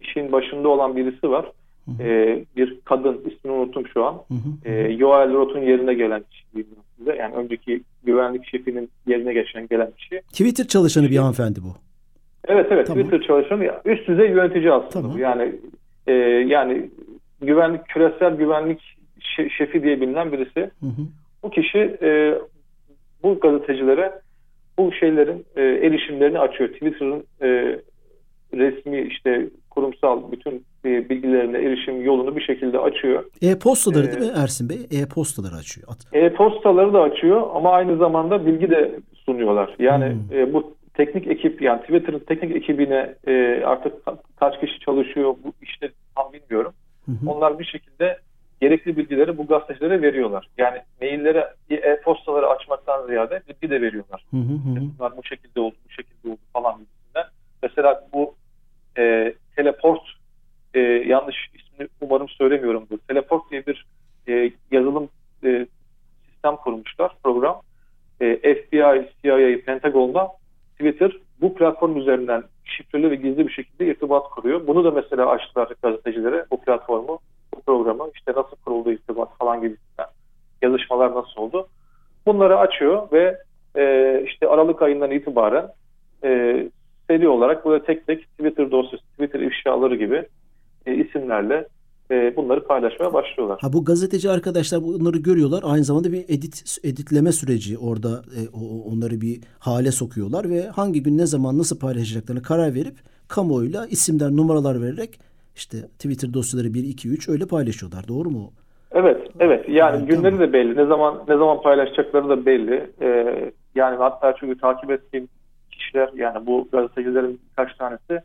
işin 0.00 0.32
başında 0.32 0.68
olan 0.68 0.96
birisi 0.96 1.30
var. 1.30 1.52
E, 2.00 2.38
bir 2.56 2.80
kadın 2.84 3.20
ismini 3.30 3.54
unuttum 3.56 3.86
şu 3.86 4.04
an. 4.04 4.22
E, 4.64 4.96
Joel 4.98 5.32
Roth'un 5.32 5.62
yerine 5.62 5.94
gelen 5.94 6.22
kişi. 6.30 6.66
Yani 7.18 7.34
önceki 7.34 7.82
güvenlik 8.04 8.46
şefinin 8.46 8.90
yerine 9.06 9.32
geçen 9.32 9.68
gelen 9.68 9.90
kişi. 9.90 10.20
Twitter 10.20 10.66
çalışanı 10.66 11.10
bir 11.10 11.16
hanımefendi 11.16 11.60
bu. 11.62 11.76
Evet 12.48 12.66
evet 12.70 12.86
tamam. 12.86 13.04
Twitter 13.04 13.26
çalışanı 13.26 13.70
üst 13.84 14.08
düzey 14.08 14.30
yönetici 14.30 14.72
aslında. 14.72 14.90
Tamam. 14.90 15.18
Yani 15.18 15.52
e, 16.06 16.12
yani 16.46 16.90
güvenlik 17.42 17.88
küresel 17.88 18.34
güvenlik 18.34 18.96
şefi 19.58 19.82
diye 19.82 20.00
bilinen 20.00 20.32
birisi. 20.32 20.60
Hı 20.60 20.86
hı. 20.86 21.02
Bu 21.42 21.50
kişi 21.50 21.78
e, 22.02 22.38
bu 23.22 23.40
gazetecilere 23.40 24.12
bu 24.78 24.92
şeylerin 24.92 25.46
e, 25.56 25.62
erişimlerini 25.62 26.38
açıyor. 26.38 26.70
Twitter'ın 26.70 27.24
e, 27.42 27.80
resmi 28.54 29.00
işte 29.00 29.48
kurumsal 29.70 30.32
bütün 30.32 30.64
e, 30.84 31.08
bilgilerine 31.08 31.58
erişim 31.58 32.04
yolunu 32.04 32.36
bir 32.36 32.40
şekilde 32.40 32.78
açıyor. 32.78 33.24
E-postaları 33.42 34.06
ee, 34.06 34.12
değil 34.12 34.32
mi 34.32 34.38
Ersin 34.38 34.68
Bey? 34.68 35.00
E-postaları 35.02 35.54
açıyor. 35.54 35.88
E-postaları 36.12 36.92
da 36.92 37.02
açıyor 37.02 37.42
ama 37.54 37.70
aynı 37.70 37.96
zamanda 37.96 38.46
bilgi 38.46 38.70
de 38.70 39.00
sunuyorlar. 39.14 39.74
Yani 39.78 40.16
hmm. 40.30 40.38
e, 40.38 40.52
bu 40.52 40.74
teknik 40.94 41.26
ekip 41.26 41.62
yani 41.62 41.80
Twitter'ın 41.80 42.18
teknik 42.18 42.56
ekibine 42.56 43.14
e, 43.26 43.62
artık 43.64 43.92
kaç 44.36 44.60
kişi 44.60 44.80
çalışıyor 44.80 45.34
bu 45.44 45.52
işte 45.62 45.90
tam 46.16 46.32
bilmiyorum. 46.32 46.72
Hı 47.06 47.12
Onlar 47.26 47.58
bir 47.58 47.64
şekilde 47.64 48.18
gerekli 48.60 48.96
bilgileri 48.96 49.38
bu 49.38 49.46
gazetecilere 49.46 50.02
veriyorlar. 50.02 50.48
Yani 50.58 50.78
maillere, 51.00 51.54
e-postaları 51.70 52.46
açmaktan 52.46 53.06
ziyade 53.06 53.40
bilgi 53.48 53.70
de 53.70 53.80
veriyorlar. 53.80 54.24
Hı 54.30 54.36
hı 54.36 54.80
Bunlar 54.98 55.16
bu 55.16 55.24
şekilde 55.24 55.60
oldu, 55.60 55.74
bu 55.88 55.90
şekilde 55.90 56.28
oldu 56.28 56.40
falan 56.52 56.72
gibisinden. 56.72 56.95
Mesela 57.62 58.08
bu 58.12 58.34
e, 58.98 59.34
teleport 59.56 60.02
e, 60.74 60.80
yanlış 60.80 61.36
ismini 61.54 61.88
umarım 62.00 62.28
söylemiyorumdur. 62.28 62.98
Teleport 63.08 63.50
diye 63.50 63.66
bir 63.66 63.86
e, 64.28 64.52
yazılım 64.70 65.08
e, 65.44 65.66
sistem 66.26 66.56
kurmuşlar, 66.56 67.12
program. 67.22 67.60
E, 68.20 68.54
FBI, 68.54 69.10
CIA, 69.22 69.64
Pentagon'la 69.66 70.28
Twitter 70.72 71.12
bu 71.40 71.54
platform 71.54 71.96
üzerinden 71.96 72.42
şifreli 72.64 73.10
ve 73.10 73.14
gizli 73.14 73.46
bir 73.46 73.52
şekilde 73.52 73.86
irtibat 73.86 74.30
kuruyor. 74.30 74.66
Bunu 74.66 74.84
da 74.84 74.90
mesela 74.90 75.26
açtılar 75.30 75.68
gazetecilere 75.82 76.44
bu 76.50 76.60
platformu, 76.60 77.18
bu 77.54 77.60
programı. 77.60 78.10
işte 78.14 78.32
nasıl 78.32 78.56
kuruldu 78.56 78.92
irtibat 78.92 79.36
falan 79.38 79.60
gibisinden. 79.60 80.06
Yazışmalar 80.62 81.14
nasıl 81.14 81.40
oldu. 81.40 81.68
Bunları 82.26 82.58
açıyor 82.58 83.08
ve 83.12 83.38
e, 83.76 84.22
işte 84.26 84.48
Aralık 84.48 84.82
ayından 84.82 85.10
itibaren 85.10 85.68
e, 86.24 86.62
seri 87.10 87.28
olarak 87.28 87.66
böyle 87.66 87.84
tek 87.84 88.06
tek 88.06 88.28
Twitter 88.38 88.70
dosyası, 88.70 89.04
Twitter 89.04 89.40
ifşaları 89.40 89.96
gibi 89.96 90.24
e, 90.86 90.94
isimlerle 90.94 91.68
e, 92.10 92.36
bunları 92.36 92.64
paylaşmaya 92.64 93.12
başlıyorlar. 93.12 93.58
Ha 93.60 93.72
bu 93.72 93.84
gazeteci 93.84 94.30
arkadaşlar 94.30 94.82
bunları 94.82 95.18
görüyorlar. 95.18 95.62
Aynı 95.66 95.84
zamanda 95.84 96.12
bir 96.12 96.24
edit 96.28 96.78
editleme 96.84 97.32
süreci 97.32 97.78
orada 97.78 98.08
e, 98.08 98.40
onları 98.92 99.20
bir 99.20 99.40
hale 99.58 99.90
sokuyorlar 99.90 100.50
ve 100.50 100.62
hangi 100.62 101.02
gün 101.02 101.18
ne 101.18 101.26
zaman 101.26 101.58
nasıl 101.58 101.78
paylaşacaklarını 101.78 102.42
karar 102.42 102.74
verip 102.74 102.94
kamuoyuyla 103.28 103.86
isimler, 103.86 104.30
numaralar 104.30 104.82
vererek 104.82 105.20
işte 105.56 105.76
Twitter 105.98 106.34
dosyaları 106.34 106.74
1 106.74 106.84
2 106.84 107.08
3 107.08 107.28
öyle 107.28 107.46
paylaşıyorlar. 107.46 108.08
Doğru 108.08 108.30
mu? 108.30 108.52
Evet, 108.92 109.30
evet. 109.40 109.68
Yani 109.68 109.96
evet, 109.98 110.08
günleri 110.08 110.34
tamam. 110.34 110.48
de 110.48 110.52
belli. 110.52 110.76
Ne 110.76 110.86
zaman 110.86 111.22
ne 111.28 111.36
zaman 111.36 111.62
paylaşacakları 111.62 112.28
da 112.28 112.46
belli. 112.46 112.90
Ee, 113.00 113.52
yani 113.74 113.96
hatta 113.96 114.34
çünkü 114.40 114.58
takip 114.58 114.90
ettiğim 114.90 115.28
kişiler 115.86 116.10
yani 116.14 116.46
bu 116.46 116.68
gazetecilerin 116.72 117.40
birkaç 117.50 117.76
tanesi 117.76 118.20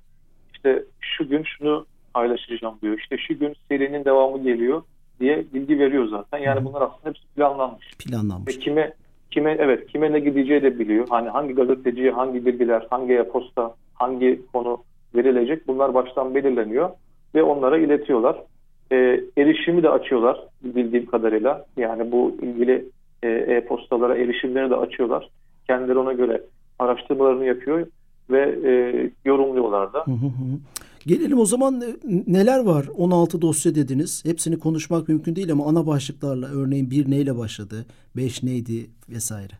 işte 0.54 0.84
şu 1.02 1.30
gün 1.30 1.44
şunu 1.44 1.86
paylaşacağım 2.14 2.76
diyor. 2.82 3.00
İşte 3.00 3.18
şu 3.18 3.40
gün 3.40 3.56
serinin 3.70 4.06
devamı 4.06 4.44
geliyor 4.44 4.84
diye 5.20 5.46
bilgi 5.54 5.80
veriyor 5.80 6.08
zaten. 6.08 6.38
Yani 6.38 6.66
bunlar 6.66 6.82
aslında 6.82 7.10
hepsi 7.10 7.28
planlanmış. 7.36 7.98
Planlanmış. 7.98 8.56
Ve 8.58 8.60
kime 8.60 8.94
kime 9.32 9.56
evet 9.60 9.88
kime 9.88 10.12
ne 10.12 10.20
gideceği 10.20 10.62
de 10.62 10.80
biliyor. 10.80 11.08
Hani 11.10 11.30
hangi 11.30 11.54
gazeteciye 11.54 12.12
hangi 12.12 12.46
bilgiler, 12.46 12.88
hangi 12.90 13.14
e-posta, 13.14 13.76
hangi 13.94 14.42
konu 14.54 14.84
verilecek 15.16 15.68
bunlar 15.68 15.94
baştan 15.94 16.36
belirleniyor 16.36 16.90
ve 17.36 17.44
onlara 17.44 17.78
iletiyorlar. 17.78 18.38
E, 18.92 18.96
erişimi 19.38 19.84
de 19.84 19.90
açıyorlar 19.90 20.40
bildiğim 20.64 21.06
kadarıyla. 21.06 21.66
Yani 21.78 22.12
bu 22.12 22.38
ilgili 22.42 22.86
e, 23.24 23.30
e-postalara 23.30 24.18
erişimleri 24.18 24.70
de 24.70 24.76
açıyorlar. 24.76 25.30
Kendileri 25.68 25.98
ona 25.98 26.14
göre 26.14 26.42
araştırmalarını 26.82 27.46
yapıyor 27.46 27.88
ve 28.30 28.42
e, 28.66 28.72
yorumluyorlar 29.26 29.94
da. 29.94 30.00
Hı 30.00 30.12
hı 30.12 30.26
hı. 30.26 30.60
Gelelim 31.08 31.40
o 31.40 31.46
zaman 31.46 31.82
e, 31.82 31.86
neler 32.28 32.66
var? 32.66 32.86
16 32.98 33.42
dosya 33.42 33.76
dediniz. 33.76 34.26
Hepsini 34.26 34.60
konuşmak 34.60 35.10
mümkün 35.10 35.36
değil 35.36 35.52
ama 35.52 35.66
ana 35.66 35.88
başlıklarla 35.88 36.48
örneğin 36.48 36.92
bir 36.92 37.12
neyle 37.12 37.38
başladı, 37.38 37.86
beş 38.18 38.44
neydi 38.44 38.90
vesaire. 39.10 39.54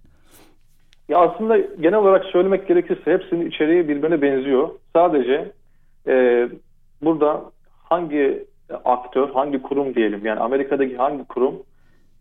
Ya 1.10 1.18
aslında 1.18 1.58
genel 1.58 2.00
olarak 2.00 2.26
söylemek 2.26 2.68
gerekirse 2.68 3.14
hepsinin 3.14 3.50
içeriği 3.50 3.88
birbirine 3.88 4.22
benziyor. 4.22 4.70
Sadece 4.96 5.52
e, 6.08 6.48
burada 7.02 7.42
hangi 7.84 8.46
aktör, 8.86 9.30
hangi 9.30 9.62
kurum 9.62 9.96
diyelim 9.96 10.26
yani 10.26 10.40
Amerika'daki 10.40 10.98
hangi 10.98 11.24
kurum 11.24 11.56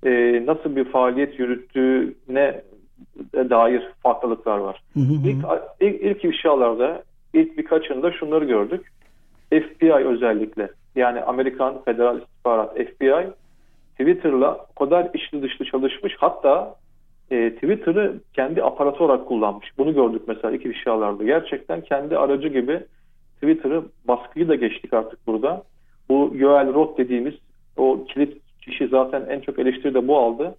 e, 0.07 0.43
nasıl 0.47 0.77
bir 0.77 0.85
faaliyet 0.85 1.39
yürüttüğüne 1.39 2.63
dair 3.35 3.83
farklılıklar 4.03 4.59
var. 4.59 4.83
Hı 4.95 5.01
hı. 5.01 5.13
İlk, 5.13 5.45
ilk, 5.81 6.03
ilk 6.03 6.25
ifşalarda 6.25 7.03
ilk 7.35 7.59
birkaçında 7.59 8.13
şunları 8.13 8.45
gördük. 8.45 8.93
FBI 9.51 9.93
özellikle 9.93 10.71
yani 10.95 11.21
Amerikan 11.21 11.83
Federal 11.85 12.19
İstihbarat 12.21 12.75
FBI 12.75 13.31
Twitter'la 13.91 14.67
o 14.77 14.85
kadar 14.85 15.11
içli 15.15 15.43
dışlı 15.43 15.65
çalışmış 15.65 16.17
hatta 16.19 16.75
e, 17.31 17.55
Twitter'ı 17.55 18.21
kendi 18.35 18.63
aparatı 18.63 19.05
olarak 19.05 19.29
kullanmış. 19.29 19.79
Bunu 19.79 19.95
gördük 19.95 20.23
mesela 20.27 20.51
iki 20.55 20.69
ifşalarda. 20.69 21.25
Gerçekten 21.25 21.81
kendi 21.81 22.19
aracı 22.19 22.49
gibi 22.49 22.81
Twitter'ı 23.35 23.83
baskıyı 24.09 24.49
da 24.49 24.55
geçtik 24.55 24.93
artık 24.93 25.27
burada. 25.27 25.63
Bu 26.09 26.35
Joel 26.39 26.75
Roth 26.75 26.99
dediğimiz 26.99 27.35
o 27.77 28.05
kilit 28.05 28.43
kişi 28.61 28.89
zaten 28.89 29.27
en 29.29 29.41
çok 29.41 29.59
eleştiri 29.59 29.95
de 29.95 30.09
bu 30.09 30.19
aldı. 30.19 30.55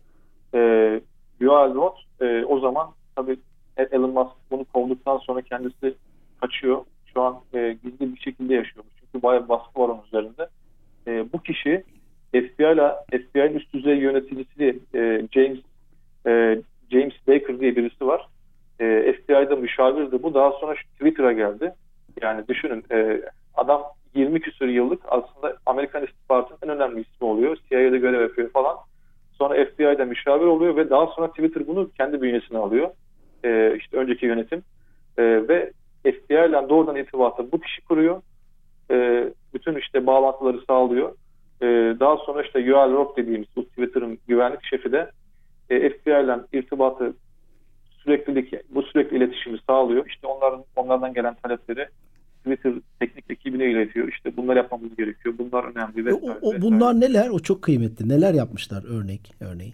E, 0.53 1.01
Joel 1.41 1.75
Roth 1.75 2.00
e, 2.21 2.45
o 2.45 2.60
zaman 2.60 2.88
tabii 3.15 3.38
Elon 3.77 4.10
Musk 4.10 4.31
bunu 4.51 4.65
kovduktan 4.65 5.17
sonra 5.17 5.41
kendisi 5.41 5.93
kaçıyor 6.41 6.86
şu 7.13 7.21
an 7.21 7.39
e, 7.53 7.77
gizli 7.83 8.15
bir 8.15 8.19
şekilde 8.19 8.53
yaşıyormuş. 8.53 8.93
Çünkü 9.00 9.24
bayağı 9.24 9.50
baskı 9.50 9.79
var 9.79 9.89
onun 9.89 10.03
üzerinde. 10.07 10.48
E, 11.07 11.33
bu 11.33 11.41
kişi 11.41 11.83
FBI 12.31 12.63
ile 12.63 12.91
FBI'nin 13.12 13.53
üst 13.53 13.74
düzey 13.74 13.98
yöneticisi 13.98 14.79
e, 14.95 15.27
James 15.31 15.60
e, 16.27 16.62
James 16.91 17.13
Baker 17.27 17.60
diye 17.60 17.75
birisi 17.75 18.07
var. 18.07 18.27
E, 18.79 19.13
FBI'da 19.13 19.55
müşavirdi 19.55 20.24
bu. 20.24 20.33
Daha 20.33 20.51
sonra 20.51 20.75
Twitter'a 20.75 21.31
geldi. 21.31 21.74
Yani 22.21 22.48
düşünün 22.48 22.83
e, 22.91 23.21
adam 23.55 23.83
20 24.15 24.39
küsur 24.39 24.67
yıllık 24.67 25.01
aslında 25.07 25.57
Amerikan 25.65 26.03
istihbaratının 26.03 26.60
en 26.63 26.69
önemli 26.69 27.01
ismi 27.01 27.20
FBI'de 29.91 30.05
müşavir 30.05 30.45
oluyor 30.45 30.75
ve 30.75 30.89
daha 30.89 31.07
sonra 31.07 31.27
Twitter 31.27 31.67
bunu 31.67 31.91
kendi 31.98 32.21
bünyesine 32.21 32.57
alıyor. 32.57 32.89
e, 33.43 33.75
işte 33.77 33.98
önceki 33.98 34.25
yönetim 34.25 34.63
e, 35.17 35.24
ve 35.24 35.71
FBI 36.03 36.33
ile 36.33 36.69
doğrudan 36.69 36.95
irtibatı 36.95 37.51
bu 37.51 37.60
kişi 37.60 37.81
kuruyor. 37.81 38.21
E, 38.91 39.25
bütün 39.53 39.75
işte 39.75 40.07
bağlantıları 40.07 40.62
sağlıyor. 40.67 41.15
E, 41.62 41.65
daha 42.00 42.17
sonra 42.17 42.43
işte 42.43 42.60
Yuval 42.60 42.91
Rock 42.91 43.17
dediğimiz 43.17 43.48
bu 43.55 43.65
Twitter'ın 43.65 44.17
güvenlik 44.27 44.63
şefi 44.63 44.91
de 44.91 45.12
e, 45.69 45.89
FBI 45.89 46.10
ile 46.10 46.38
irtibatı 46.53 47.13
süreklilik 48.03 48.53
bu 48.69 48.83
sürekli 48.83 49.17
iletişimi 49.17 49.60
sağlıyor. 49.67 50.05
İşte 50.07 50.27
onların 50.27 50.63
onlardan 50.75 51.13
gelen 51.13 51.36
talepleri 51.43 51.88
Twitter 52.43 52.74
teknik 53.00 53.31
ekibine 53.31 53.71
iletiyor. 53.71 54.07
İşte 54.07 54.38
bunlar 54.38 54.55
yapmamız 54.55 54.95
gerekiyor. 54.95 55.36
Bunlar 55.38 55.63
önemli 55.63 56.05
vesaire. 56.05 56.39
O, 56.41 56.50
o 56.50 56.62
bunlar 56.62 56.95
vesaire. 56.95 57.13
neler? 57.13 57.29
O 57.29 57.39
çok 57.39 57.62
kıymetli. 57.62 58.10
Neler 58.10 58.33
yapmışlar 58.33 58.83
örnek 59.00 59.33
örneğin? 59.39 59.74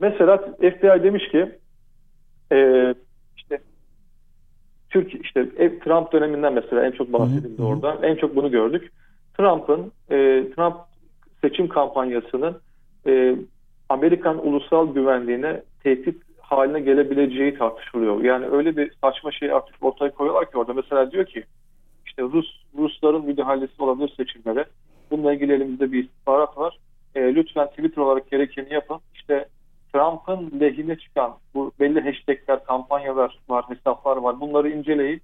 Mesela 0.00 0.36
FBI 0.58 1.02
demiş 1.02 1.28
ki 1.28 1.58
e, 2.52 2.94
işte 3.36 3.58
Türk 4.90 5.24
işte 5.24 5.48
Trump 5.78 6.12
döneminden 6.12 6.52
mesela 6.52 6.86
en 6.86 6.90
çok 6.90 7.12
bahsedildi 7.12 7.62
orada. 7.62 7.98
En 8.02 8.16
çok 8.16 8.36
bunu 8.36 8.50
gördük. 8.50 8.92
Trump'ın 9.36 9.92
e, 10.10 10.16
Trump 10.56 10.76
seçim 11.40 11.68
kampanyasının 11.68 12.60
e, 13.06 13.36
Amerikan 13.88 14.46
ulusal 14.46 14.94
güvenliğine 14.94 15.62
tehdit 15.82 16.22
haline 16.40 16.80
gelebileceği 16.80 17.58
tartışılıyor. 17.58 18.24
Yani 18.24 18.46
öyle 18.46 18.76
bir 18.76 18.92
saçma 19.00 19.32
şey 19.32 19.52
artık 19.52 19.74
ortaya 19.80 20.10
koyuyorlar 20.10 20.50
ki 20.50 20.58
orada. 20.58 20.72
Mesela 20.72 21.10
diyor 21.10 21.24
ki 21.26 21.44
işte 22.06 22.22
Rus 22.22 22.46
Rusların 22.78 23.24
müdahalesi 23.24 23.82
olabilir 23.82 24.12
seçimlere. 24.16 24.64
Bununla 25.10 25.32
ilgili 25.32 25.52
elimizde 25.52 25.92
bir 25.92 26.04
istihbarat 26.04 26.58
var. 26.58 26.78
E, 27.14 27.34
lütfen 27.34 27.66
Twitter 27.66 28.02
olarak 28.02 28.30
gerekeni 28.30 28.72
yapın. 28.72 28.98
İşte 29.14 29.48
Trump'ın 29.92 30.60
lehine 30.60 30.98
çıkan 30.98 31.36
bu 31.54 31.72
belli 31.80 32.00
hashtagler, 32.00 32.64
kampanyalar 32.64 33.38
var, 33.48 33.64
hesaplar 33.68 34.16
var. 34.16 34.40
Bunları 34.40 34.70
inceleyip 34.70 35.22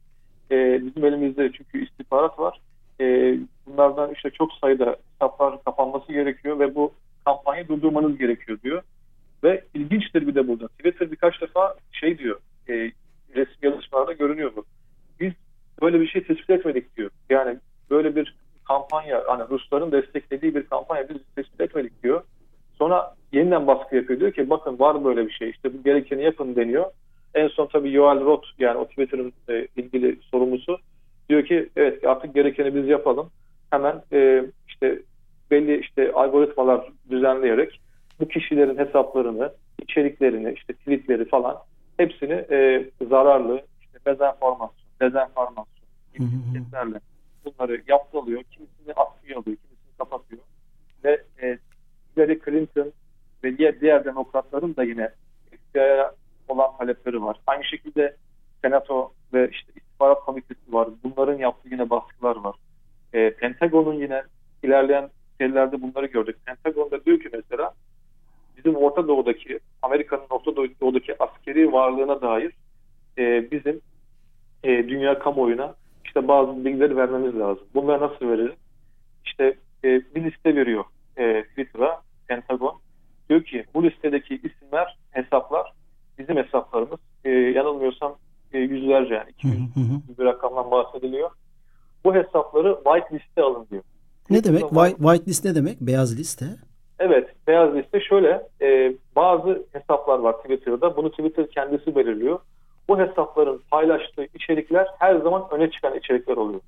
e, 0.50 0.86
bizim 0.86 1.04
elimizde 1.04 1.52
çünkü 1.52 1.84
istihbarat 1.84 2.38
var. 2.38 2.60
E, 3.00 3.38
bunlardan 3.66 4.12
işte 4.12 4.30
çok 4.30 4.52
sayıda 4.52 4.96
hesaplar 5.12 5.64
kapanması 5.64 6.12
gerekiyor 6.12 6.58
ve 6.58 6.74
bu 6.74 6.92
kampanyayı 7.24 7.68
durdurmanız 7.68 8.18
gerekiyor 8.18 8.58
diyor. 8.62 8.82
Ve 9.44 9.64
ilginçtir 9.74 10.26
bir 10.26 10.34
de 10.34 10.48
burada. 10.48 10.68
Twitter 10.68 11.10
birkaç 11.10 11.40
defa 11.40 11.74
şey 11.92 12.18
diyor, 12.18 12.40
e, 12.68 12.72
resim 13.34 13.56
yazışmalarda 13.62 14.12
görünüyor 14.12 14.52
bu. 14.56 14.64
Biz 15.20 15.32
böyle 15.82 16.00
bir 16.00 16.06
şey 16.06 16.22
tespit 16.24 16.50
etmedik 16.50 16.96
diyor. 16.96 17.10
Yani 17.30 17.58
böyle 17.90 18.16
bir 18.16 18.36
kampanya, 18.68 19.24
hani 19.26 19.42
Rusların 19.50 19.92
desteklediği 19.92 20.54
bir 20.54 20.66
kampanya 20.66 21.08
biz 21.08 21.16
tespit 21.36 21.60
etmedik 21.60 22.02
diyor. 22.02 22.22
Sonra 22.78 23.14
yeniden 23.32 23.66
baskı 23.66 23.96
yapıyor. 23.96 24.20
Diyor 24.20 24.32
ki 24.32 24.50
bakın 24.50 24.78
var 24.78 25.04
böyle 25.04 25.26
bir 25.26 25.32
şey. 25.32 25.50
İşte 25.50 25.74
bu 25.74 25.82
gerekeni 25.82 26.22
yapın 26.22 26.56
deniyor. 26.56 26.84
En 27.34 27.48
son 27.48 27.66
tabii 27.66 27.92
Yoel 27.92 28.20
Roth 28.20 28.46
yani 28.58 28.78
o 28.78 28.84
Twitter'ın 28.88 29.32
e, 29.48 29.66
ilgili 29.76 30.18
sorumlusu 30.30 30.78
diyor 31.28 31.44
ki 31.44 31.68
evet 31.76 32.04
artık 32.04 32.34
gerekeni 32.34 32.74
biz 32.74 32.88
yapalım. 32.88 33.30
Hemen 33.70 34.02
e, 34.12 34.44
işte 34.68 34.98
belli 35.50 35.80
işte 35.80 36.12
algoritmalar 36.12 36.88
düzenleyerek 37.10 37.80
bu 38.20 38.28
kişilerin 38.28 38.78
hesaplarını, 38.78 39.52
içeriklerini, 39.82 40.52
işte 40.52 40.72
tweetleri 40.72 41.24
falan 41.28 41.58
hepsini 41.96 42.32
e, 42.32 42.90
zararlı, 43.08 43.62
işte 43.80 43.98
dezenformasyon, 44.06 44.88
dezenformasyon, 45.00 45.86
şirketlerle 46.12 47.00
bunları 47.44 47.82
yaptırılıyor. 47.88 48.42
Kimisini 48.42 48.92
askıya 48.96 49.38
alıyor, 49.38 49.56
kimisini 49.56 49.96
kapatıyor. 49.98 50.42
Ve 51.04 51.22
e, 51.42 51.58
Hillary 52.16 52.38
Clinton 52.44 52.92
ve 53.44 53.58
diğer, 53.58 53.80
diğer 53.80 54.04
demokratların 54.04 54.76
da 54.76 54.84
yine 54.84 55.10
FBI'ye 55.50 56.04
olan 56.48 56.76
talepleri 56.78 57.22
var. 57.22 57.36
Aynı 57.46 57.64
şekilde 57.64 58.16
Senato 58.62 59.12
ve 59.32 59.48
işte 59.50 59.72
istihbarat 59.76 60.20
komitesi 60.20 60.72
var. 60.72 60.88
Bunların 61.04 61.38
yaptığı 61.38 61.68
yine 61.68 61.90
baskılar 61.90 62.36
var. 62.36 62.54
E, 63.12 63.30
Pentagon'un 63.30 63.94
yine 63.94 64.22
ilerleyen 64.62 65.10
serilerde 65.38 65.82
bunları 65.82 66.06
gördük. 66.06 66.36
Pentagon 66.46 66.90
da 66.90 67.04
diyor 67.04 67.20
ki 67.20 67.28
mesela 67.32 67.72
bizim 68.56 68.76
Orta 68.76 69.08
Doğu'daki 69.08 69.58
Amerika'nın 69.82 70.26
Orta 70.30 70.56
Doğu'daki 70.56 71.22
askeri 71.22 71.72
varlığına 71.72 72.20
dair 72.20 72.52
e, 73.18 73.50
bizim 73.50 73.80
e, 74.64 74.88
dünya 74.88 75.18
kamuoyuna 75.18 75.74
işte 76.04 76.28
bazı 76.28 76.64
bilgileri 76.64 76.96
vermemiz 76.96 77.38
lazım. 77.38 77.64
Bunları 77.74 78.00
nasıl 78.00 78.28
veririz? 78.28 78.56
İşte 79.24 79.56
e, 79.84 79.88
bir 80.14 80.24
liste 80.24 80.56
veriyor 80.56 80.84
e, 81.16 81.44
Twitter'a 81.44 82.02
Pentagon. 82.28 82.78
Diyor 83.28 83.42
ki 83.44 83.64
bu 83.74 83.84
listedeki 83.84 84.34
isimler, 84.34 84.98
hesaplar 85.10 85.72
bizim 86.18 86.36
hesaplarımız. 86.36 87.00
E, 87.24 87.30
yanılmıyorsam 87.30 88.16
e, 88.52 88.58
yüzlerce 88.58 89.14
yani 89.14 89.30
200 89.30 89.60
bir 90.18 90.24
rakamdan 90.24 90.70
bahsediliyor. 90.70 91.30
Bu 92.04 92.14
hesapları 92.14 92.78
white 92.84 93.14
liste 93.14 93.42
alın 93.42 93.66
diyor. 93.70 93.82
Ne 94.30 94.44
demek? 94.44 94.62
White, 94.62 94.96
white 94.96 95.26
list 95.26 95.44
ne 95.44 95.54
demek? 95.54 95.80
Beyaz 95.80 96.18
liste. 96.18 96.46
Evet, 96.98 97.28
beyaz 97.46 97.74
liste 97.74 98.00
şöyle 98.00 98.42
e, 98.62 98.94
bazı 99.16 99.66
hesaplar 99.72 100.18
var 100.18 100.32
Twitter'da. 100.32 100.96
Bunu 100.96 101.10
Twitter 101.10 101.50
kendisi 101.50 101.96
belirliyor. 101.96 102.38
Bu 102.88 102.98
hesapların 102.98 103.62
paylaştığı 103.70 104.26
içerikler 104.34 104.86
her 104.98 105.16
zaman 105.16 105.44
öne 105.50 105.70
çıkan 105.70 105.98
içerikler 105.98 106.36
oluyor. 106.36 106.60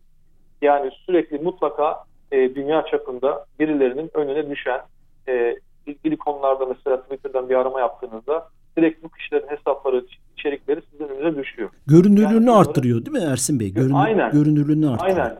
Yani 0.62 0.90
sürekli 1.06 1.38
mutlaka 1.38 2.04
e, 2.32 2.54
dünya 2.54 2.84
çapında 2.90 3.46
birilerinin 3.60 4.10
önüne 4.14 4.50
düşen 4.50 4.80
e, 5.28 5.56
ilgili 5.86 6.16
konularda 6.16 6.66
mesela 6.66 7.02
Twitter'dan 7.02 7.48
bir 7.48 7.54
arama 7.54 7.80
yaptığınızda 7.80 8.48
direkt 8.78 9.04
bu 9.04 9.08
kişilerin 9.08 9.48
hesapları, 9.48 10.04
içerikleri 10.38 10.80
sizin 10.90 11.08
önünüze 11.08 11.38
düşüyor. 11.38 11.70
Görünürlüğünü 11.86 12.34
yani 12.34 12.50
arttırıyor 12.50 13.06
değil 13.06 13.16
mi 13.16 13.30
Ersin 13.32 13.60
Bey? 13.60 13.72
Görünür, 13.72 13.94
aynen. 13.96 14.32
Görünürlüğünü 14.32 14.90
arttırıyor. 14.90 15.18
Aynen. 15.18 15.38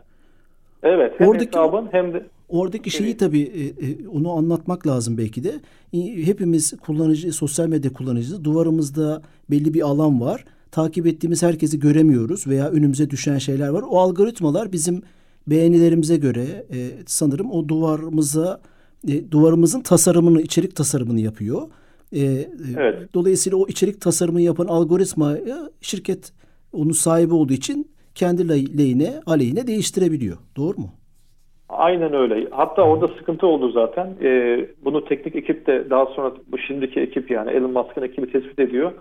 Evet. 0.83 1.13
Hem 1.17 1.27
oradaki, 1.27 1.47
hesabın 1.47 1.87
hem 1.91 2.13
de 2.13 2.23
Oradaki 2.49 2.91
şeyi 2.91 3.17
tabii 3.17 3.41
e, 3.41 3.85
e, 3.87 4.07
onu 4.07 4.31
anlatmak 4.31 4.87
lazım 4.87 5.17
belki 5.17 5.43
de. 5.43 5.53
Hepimiz 6.25 6.77
kullanıcı, 6.77 7.33
sosyal 7.33 7.67
medya 7.67 7.93
kullanıcısı. 7.93 8.43
Duvarımızda 8.43 9.21
belli 9.51 9.73
bir 9.73 9.81
alan 9.81 10.21
var. 10.21 10.45
Takip 10.71 11.07
ettiğimiz 11.07 11.43
herkesi 11.43 11.79
göremiyoruz 11.79 12.47
veya 12.47 12.69
önümüze 12.69 13.09
düşen 13.09 13.37
şeyler 13.37 13.69
var. 13.69 13.83
O 13.89 13.99
algoritmalar 13.99 14.71
bizim 14.71 15.01
beğenilerimize 15.47 16.17
göre 16.17 16.65
e, 16.73 16.77
sanırım 17.05 17.51
o 17.51 17.67
duvarımıza 17.67 18.61
e, 19.07 19.31
duvarımızın 19.31 19.81
tasarımını, 19.81 20.41
içerik 20.41 20.75
tasarımını 20.75 21.19
yapıyor. 21.19 21.61
E, 22.13 22.19
e, 22.21 22.47
evet. 22.77 23.13
Dolayısıyla 23.13 23.57
o 23.57 23.67
içerik 23.67 24.01
tasarımını 24.01 24.41
yapan 24.41 24.65
algoritmayı 24.65 25.55
şirket 25.81 26.33
onun 26.73 26.91
sahibi 26.91 27.33
olduğu 27.33 27.53
için 27.53 27.91
kendi 28.15 28.49
lehine, 28.77 29.13
aleyhine 29.25 29.67
değiştirebiliyor. 29.67 30.37
Doğru 30.57 30.77
mu? 30.77 30.89
Aynen 31.69 32.13
öyle. 32.13 32.47
Hatta 32.51 32.81
orada 32.81 33.07
sıkıntı 33.07 33.47
oldu 33.47 33.71
zaten. 33.71 34.15
Ee, 34.21 34.67
bunu 34.85 35.05
teknik 35.05 35.35
ekip 35.35 35.67
de 35.67 35.89
daha 35.89 36.05
sonra 36.05 36.33
bu 36.47 36.57
şimdiki 36.57 36.99
ekip 36.99 37.31
yani 37.31 37.51
Elon 37.51 37.71
Musk'ın 37.71 38.01
ekibi 38.01 38.31
tespit 38.31 38.59
ediyor. 38.59 38.91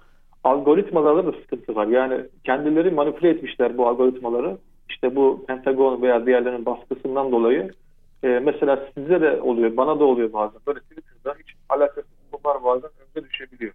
Algoritmalarda 0.45 1.27
da 1.27 1.33
sıkıntı 1.33 1.75
var. 1.75 1.87
Yani 1.87 2.21
kendileri 2.45 2.91
manipüle 2.91 3.31
etmişler 3.31 3.79
bu 3.79 3.87
algoritmaları. 3.89 4.57
İşte 4.89 5.17
bu 5.17 5.45
Pentagon 5.47 6.03
veya 6.03 6.27
diğerlerinin 6.27 6.67
baskısından 6.67 7.33
dolayı 7.33 7.71
e, 8.23 8.29
mesela 8.29 8.89
size 8.95 9.21
de 9.21 9.41
oluyor, 9.41 9.77
bana 9.77 10.01
da 10.01 10.05
oluyor 10.05 10.33
bazen. 10.33 10.61
Böyle 10.67 10.81
Twitter'da 10.81 11.35
hiç 11.39 11.55
alakasız 11.69 12.11
konular 12.33 12.65
bazen 12.65 12.91
önde 13.01 13.29
düşebiliyor. 13.29 13.73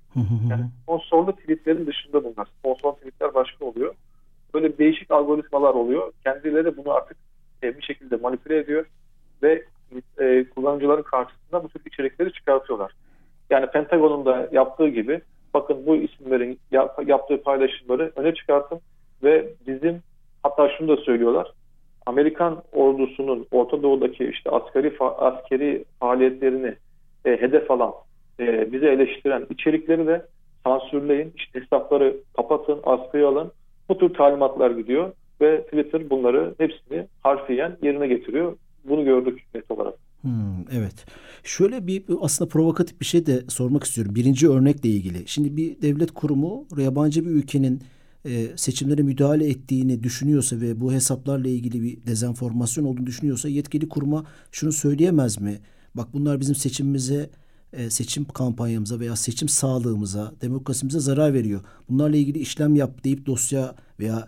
Yani 0.50 0.66
sponsorlu 0.84 1.36
tweetlerin 1.36 1.88
dışında 1.88 2.24
bunlar. 2.24 2.48
Sponsor 2.60 2.94
tweetler 2.94 3.34
başka 3.34 3.66
oluyor. 3.66 3.96
Böyle 4.54 4.78
değişik 4.78 5.12
algoritmalar 5.12 5.74
oluyor. 5.74 6.12
Kendileri 6.24 6.78
bunu 6.78 6.92
artık 6.92 7.18
e, 7.64 7.78
bir 7.78 7.82
şekilde 7.82 8.16
manipüle 8.16 8.58
ediyor 8.58 8.86
ve 9.44 9.66
e, 10.20 10.46
kullanıcıların 10.56 11.04
karşısında 11.04 11.64
bu 11.64 11.70
tür 11.70 11.82
içerikleri 11.86 12.34
çıkartıyorlar. 12.34 12.92
Yani 13.50 13.68
Pentagon'un 13.68 14.26
da 14.26 14.50
yaptığı 14.52 14.88
gibi 14.88 15.22
bakın 15.54 15.86
bu 15.86 15.96
isimlerin 15.96 16.60
yap, 16.72 17.00
yaptığı 17.08 17.44
paylaşımları 17.44 18.12
öne 18.16 18.34
çıkartın 18.34 18.80
ve 19.24 19.54
bizim 19.68 20.02
hatta 20.44 20.70
şunu 20.78 20.98
da 20.98 21.02
söylüyorlar 21.02 21.52
Amerikan 22.06 22.64
ordusunun 22.72 23.48
Orta 23.52 23.84
Doğu'daki 23.84 24.30
işte 24.34 24.50
askeri 24.50 24.94
askeri 25.00 25.86
faaliyetlerini 26.00 26.76
e, 27.26 27.30
hedef 27.30 27.72
alan, 27.72 27.94
e, 28.40 28.72
bize 28.72 28.88
eleştiren 28.88 29.46
içerikleri 29.50 30.08
de 30.08 30.26
sansürleyin, 30.64 31.34
işte 31.36 31.62
hesapları 31.62 32.18
kapatın, 32.36 32.80
askıya 32.84 33.28
alın. 33.28 33.52
Bu 33.90 33.98
tür 33.98 34.14
talimatlar 34.14 34.72
gidiyor 34.72 35.12
ve 35.42 35.64
Twitter 35.64 36.10
bunları 36.10 36.56
hepsini 36.58 37.08
harfiyen 37.22 37.78
yerine 37.82 38.08
getiriyor. 38.08 38.58
Bunu 38.84 39.06
gördük 39.06 39.44
net 39.56 39.72
olarak. 39.72 39.94
Hmm, 40.22 40.66
evet. 40.78 41.06
Şöyle 41.44 41.88
bir 41.88 42.04
aslında 42.22 42.50
provokatif 42.50 43.00
bir 43.00 43.06
şey 43.06 43.26
de 43.26 43.42
sormak 43.50 43.84
istiyorum. 43.84 44.16
Birinci 44.16 44.50
örnekle 44.50 44.90
ilgili. 44.90 45.28
Şimdi 45.28 45.58
bir 45.58 45.82
devlet 45.82 46.12
kurumu 46.12 46.66
yabancı 46.78 47.26
bir 47.26 47.30
ülkenin 47.30 47.82
e, 48.26 48.48
seçimlere 48.56 49.02
müdahale 49.02 49.50
ettiğini 49.50 50.04
düşünüyorsa 50.04 50.62
ve 50.62 50.82
bu 50.82 50.94
hesaplarla 50.94 51.48
ilgili 51.48 51.82
bir 51.84 52.06
dezenformasyon 52.06 52.86
olduğunu 52.86 53.06
düşünüyorsa 53.06 53.50
yetkili 53.50 53.90
kuruma 53.90 54.26
şunu 54.52 54.72
söyleyemez 54.72 55.42
mi? 55.42 55.60
Bak 55.96 56.14
bunlar 56.14 56.40
bizim 56.40 56.56
seçimimize 56.56 57.30
e, 57.74 57.90
seçim 57.90 58.26
kampanyamıza 58.26 59.00
veya 59.00 59.16
seçim 59.16 59.50
sağlığımıza, 59.50 60.34
demokrasimize 60.42 61.00
zarar 61.00 61.34
veriyor. 61.34 61.62
Bunlarla 61.90 62.18
ilgili 62.18 62.40
işlem 62.40 62.76
yap 62.76 63.04
deyip 63.04 63.26
dosya 63.26 63.76
veya 64.00 64.28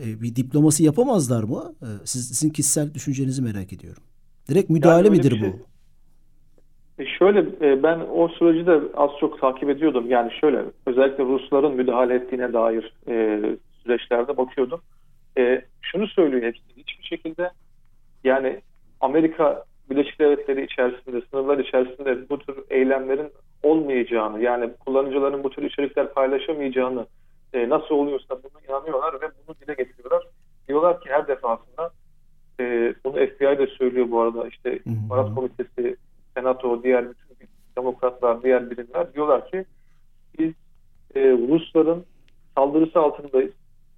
e, 0.00 0.22
bir 0.22 0.36
diploması 0.36 0.82
yapamazlar 0.82 1.42
mı? 1.42 1.74
E, 1.82 1.86
siz, 2.04 2.28
sizin 2.28 2.50
kişisel 2.50 2.94
düşüncenizi 2.94 3.42
merak 3.42 3.72
ediyorum. 3.72 4.02
Direkt 4.48 4.70
müdahale 4.70 5.06
yani 5.06 5.16
midir 5.16 5.30
şey, 5.30 5.42
bu? 5.42 5.71
E 6.98 7.06
şöyle 7.06 7.40
e, 7.40 7.82
ben 7.82 8.00
o 8.14 8.28
süreci 8.28 8.66
de 8.66 8.80
az 8.96 9.10
çok 9.20 9.40
takip 9.40 9.70
ediyordum. 9.70 10.04
Yani 10.08 10.32
şöyle 10.40 10.64
özellikle 10.86 11.24
Rusların 11.24 11.74
müdahale 11.74 12.14
ettiğine 12.14 12.52
dair 12.52 12.92
e, 13.08 13.40
süreçlerde 13.82 14.36
bakıyordum. 14.36 14.80
E, 15.38 15.64
şunu 15.82 16.06
söylüyor 16.06 16.42
hepsi 16.42 16.62
hiçbir 16.76 17.04
şekilde 17.04 17.50
yani 18.24 18.60
Amerika 19.00 19.64
Birleşik 19.90 20.20
Devletleri 20.20 20.64
içerisinde, 20.64 21.22
sınırlar 21.30 21.58
içerisinde 21.58 22.28
bu 22.28 22.38
tür 22.38 22.56
eylemlerin 22.70 23.32
olmayacağını, 23.62 24.42
yani 24.42 24.70
kullanıcıların 24.86 25.44
bu 25.44 25.50
tür 25.50 25.62
içerikler 25.62 26.14
paylaşamayacağını 26.14 27.06
e, 27.52 27.68
nasıl 27.68 27.94
oluyorsa 27.94 28.42
bunu 28.42 28.64
inanıyorlar 28.68 29.14
ve 29.14 29.26
bunu 29.46 29.56
dile 29.60 29.74
getiriyorlar. 29.74 30.22
Diyorlar 30.68 31.00
ki 31.00 31.08
her 31.10 31.28
defasında 31.28 31.90
e, 32.60 32.94
bunu 33.04 33.12
FBI 33.12 33.58
de 33.58 33.66
söylüyor 33.66 34.10
bu 34.10 34.20
arada 34.20 34.48
işte 34.48 34.76
İstihbarat 34.76 35.34
Komitesi, 35.34 35.96
Senato, 36.36 36.82
diğer 36.82 37.10
bütün 37.10 37.32
demokratlar, 37.76 38.42
diğer 38.42 38.70
birimler 38.70 39.14
diyorlar 39.14 39.50
ki 39.50 39.64
biz 40.38 40.52
e, 41.14 41.20
Rusların 41.20 42.04
saldırısı 42.56 43.00
altındayız. 43.00 43.52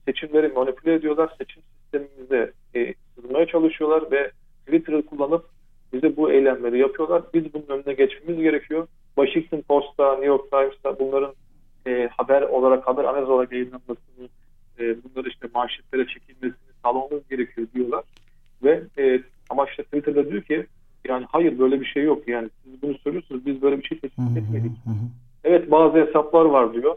Seçimleri 0.06 0.48
manipüle 0.48 0.94
ediyorlar. 0.94 1.34
Seçim 1.38 1.62
sistemimize 1.62 2.52
e, 2.74 2.94
sızmaya 3.14 3.46
çalışıyorlar 3.46 4.10
ve 4.10 4.30
Twitter'ı 4.66 5.06
kullanıp 5.06 5.44
bize 5.92 6.16
bu 6.16 6.32
eylemleri 6.32 6.78
yapıyorlar. 6.78 7.22
Biz 7.34 7.54
bunun 7.54 7.68
önüne 7.68 7.94
geçmemiz 7.94 8.42
gerekiyor. 8.42 8.88
Washington 9.14 9.60
Post'ta, 9.60 10.10
New 10.12 10.26
York 10.26 10.50
Times'ta 10.50 10.98
bunların 10.98 11.34
e, 11.86 12.08
haber 12.16 12.42
olarak, 12.42 12.86
haber 12.86 13.04
analiz 13.04 13.28
olarak 13.28 13.52
yayınlanmasını, 13.52 14.28
e, 14.78 14.82
bunları 15.04 15.28
işte 15.28 15.48
manşetlere 15.54 16.06
çekilmesini 16.06 16.72
sağlamamız 16.82 17.28
gerekiyor 17.28 17.66
diyorlar. 17.74 18.04
Ve 18.62 18.82
e, 18.98 19.22
ama 19.50 19.66
işte 19.66 19.82
Twitter'da 19.82 20.30
diyor 20.30 20.42
ki 20.42 20.66
yani 21.08 21.26
hayır 21.32 21.58
böyle 21.58 21.80
bir 21.80 21.86
şey 21.86 22.04
yok. 22.04 22.28
Yani 22.28 22.48
siz 22.64 22.82
bunu 22.82 22.98
söylüyorsunuz 22.98 23.46
biz 23.46 23.62
böyle 23.62 23.78
bir 23.78 23.82
şey 23.82 23.98
teşvik 23.98 24.36
etmedik. 24.36 24.72
Evet 25.44 25.70
bazı 25.70 25.98
hesaplar 25.98 26.44
var 26.44 26.72
diyor. 26.74 26.96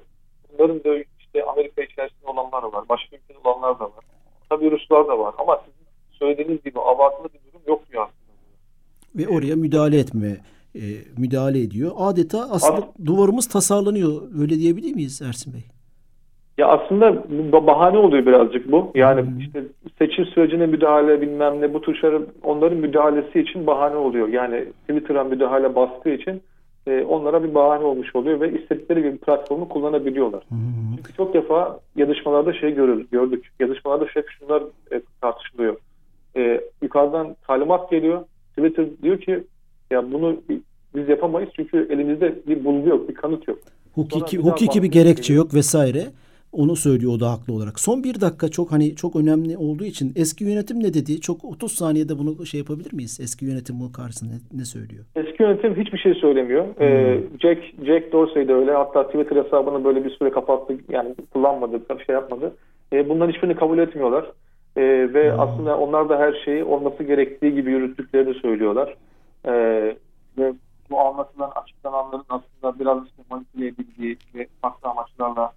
Bunların 0.54 0.84
da 0.84 1.04
işte 1.20 1.43
Amerika 1.43 1.82
içerisinde 1.84 2.28
olanlar 2.28 2.63
var. 2.63 2.86
Başka 2.89 3.15
ülkede 3.15 3.38
olanlar 3.43 3.80
da 3.80 3.84
var. 3.84 4.06
Tabii 4.50 4.72
Ruslar 4.72 5.08
da 5.08 5.20
var. 5.20 5.34
Ama 5.38 5.62
sizin 5.65 5.88
söylediğiniz 6.12 6.63
gibi 6.63 6.80
abartılı 6.80 7.26
bir 7.26 7.52
durum 7.52 7.62
yok 7.67 7.91
diyor 7.91 8.04
aslında. 8.04 8.28
Ve 9.15 9.38
oraya 9.38 9.56
müdahale 9.56 10.00
etme 10.00 10.38
e, 10.76 10.82
müdahale 11.17 11.62
ediyor. 11.62 11.91
Adeta 11.98 12.39
aslında 12.52 12.78
As- 12.78 13.06
duvarımız 13.06 13.48
tasarlanıyor. 13.48 14.22
Öyle 14.39 14.56
diyebilir 14.56 14.96
miyiz 14.96 15.22
Ersin 15.22 15.54
Bey? 15.54 15.63
Ya 16.58 16.67
aslında 16.67 17.24
bahane 17.67 17.98
oluyor 17.98 18.26
birazcık 18.26 18.72
bu. 18.72 18.91
Yani 18.96 19.22
hmm. 19.22 19.39
işte 19.39 19.63
seçim 19.99 20.25
sürecine 20.25 20.65
müdahale 20.65 21.21
bilmem 21.21 21.62
ne 21.62 21.73
bu 21.73 21.81
tür 21.81 21.95
şeyler 21.95 22.21
onların 22.43 22.77
müdahalesi 22.77 23.39
için 23.39 23.67
bahane 23.67 23.95
oluyor. 23.95 24.27
Yani 24.27 24.65
Twitter'a 24.88 25.23
müdahale 25.23 25.75
bastığı 25.75 26.10
için 26.10 26.41
e, 26.88 27.01
onlara 27.01 27.43
bir 27.43 27.55
bahane 27.55 27.83
olmuş 27.83 28.15
oluyor 28.15 28.41
ve 28.41 28.62
istedikleri 28.62 29.03
gibi 29.03 29.17
platformu 29.17 29.69
kullanabiliyorlar. 29.69 30.43
Hmm. 30.49 30.95
Çünkü 30.95 31.13
çok 31.13 31.33
defa 31.33 31.79
yazışmalarda 31.95 32.53
şey 32.53 32.75
görür, 32.75 33.05
gördük. 33.12 33.51
Yazışmalarda 33.60 34.05
hep 34.05 34.25
şunlar 34.29 34.63
e, 34.91 35.01
tartışılıyor. 35.21 35.75
E, 36.36 36.62
yukarıdan 36.81 37.36
talimat 37.47 37.91
geliyor. 37.91 38.21
Twitter 38.57 38.86
diyor 39.03 39.21
ki 39.21 39.43
ya 39.91 40.12
bunu 40.12 40.38
biz 40.95 41.10
yapamayız 41.10 41.49
çünkü 41.55 41.88
elimizde 41.89 42.36
bir 42.47 42.65
bulgu 42.65 42.89
yok, 42.89 43.10
bir 43.10 43.13
kanıt 43.13 43.47
yok. 43.47 43.60
Hukuki, 43.95 44.38
hukuki 44.38 44.83
bir 44.83 44.91
gerekçe 44.91 45.33
yok 45.33 45.53
vesaire. 45.53 46.05
Onu 46.51 46.75
söylüyor 46.75 47.12
o 47.13 47.19
da 47.19 47.31
haklı 47.31 47.53
olarak. 47.53 47.79
Son 47.79 48.03
bir 48.03 48.21
dakika 48.21 48.49
çok 48.49 48.71
hani 48.71 48.95
çok 48.95 49.15
önemli 49.15 49.57
olduğu 49.57 49.86
için 49.86 50.13
eski 50.15 50.43
yönetim 50.43 50.79
ne 50.79 50.93
dedi? 50.93 51.21
Çok 51.21 51.45
30 51.45 51.71
saniyede 51.71 52.17
bunu 52.17 52.45
şey 52.45 52.60
yapabilir 52.60 52.93
miyiz? 52.93 53.19
Eski 53.21 53.45
yönetim 53.45 53.79
bu 53.79 53.91
karşısında 53.91 54.31
ne, 54.33 54.60
ne 54.60 54.65
söylüyor? 54.65 55.05
Eski 55.15 55.43
yönetim 55.43 55.75
hiçbir 55.75 55.97
şey 55.97 56.13
söylemiyor. 56.13 56.65
Hmm. 56.65 56.86
Ee, 56.86 57.19
Jack 57.39 57.62
Jack 57.86 58.12
Dorsey 58.12 58.47
de 58.47 58.53
öyle. 58.53 58.71
Hatta 58.71 59.07
Twitter 59.07 59.43
hesabını 59.43 59.86
böyle 59.86 60.05
bir 60.05 60.10
süre 60.10 60.31
kapattı. 60.31 60.77
Yani 60.89 61.15
kullanmadı, 61.33 61.81
bir 61.99 62.05
şey 62.05 62.15
yapmadı. 62.15 62.53
Ee, 62.93 63.10
bunların 63.10 63.33
hiçbirini 63.33 63.55
kabul 63.55 63.77
etmiyorlar. 63.77 64.31
Ee, 64.77 64.81
ve 65.13 65.31
hmm. 65.31 65.39
aslında 65.39 65.77
onlar 65.77 66.10
da 66.10 66.19
her 66.19 66.33
şeyi 66.45 66.63
olması 66.63 67.03
gerektiği 67.03 67.55
gibi 67.55 67.71
yürüttüklerini 67.71 68.33
söylüyorlar. 68.33 68.95
Ee, 69.45 69.95
ve 70.38 70.53
bu 70.89 70.99
anlatılan 70.99 71.51
açıklananların 71.55 72.25
aslında 72.29 72.79
biraz 72.79 73.05
işte 73.05 73.23
manipüle 73.29 73.67
edildiği 73.67 74.17
ve 74.36 74.47
farklı 74.62 74.89
amaçlarla 74.89 75.51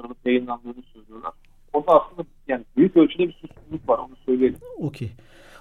çıkarılıp 0.00 0.26
yayınlandığını 0.26 0.82
söylüyorlar. 0.94 1.32
Orada 1.72 1.92
aslında 1.92 2.28
yani 2.48 2.64
büyük 2.76 2.96
ölçüde 2.96 3.28
bir 3.28 3.32
suçluluk 3.32 3.88
var 3.88 3.98
onu 3.98 4.16
söyleyelim. 4.26 4.58
Okey. 4.78 5.10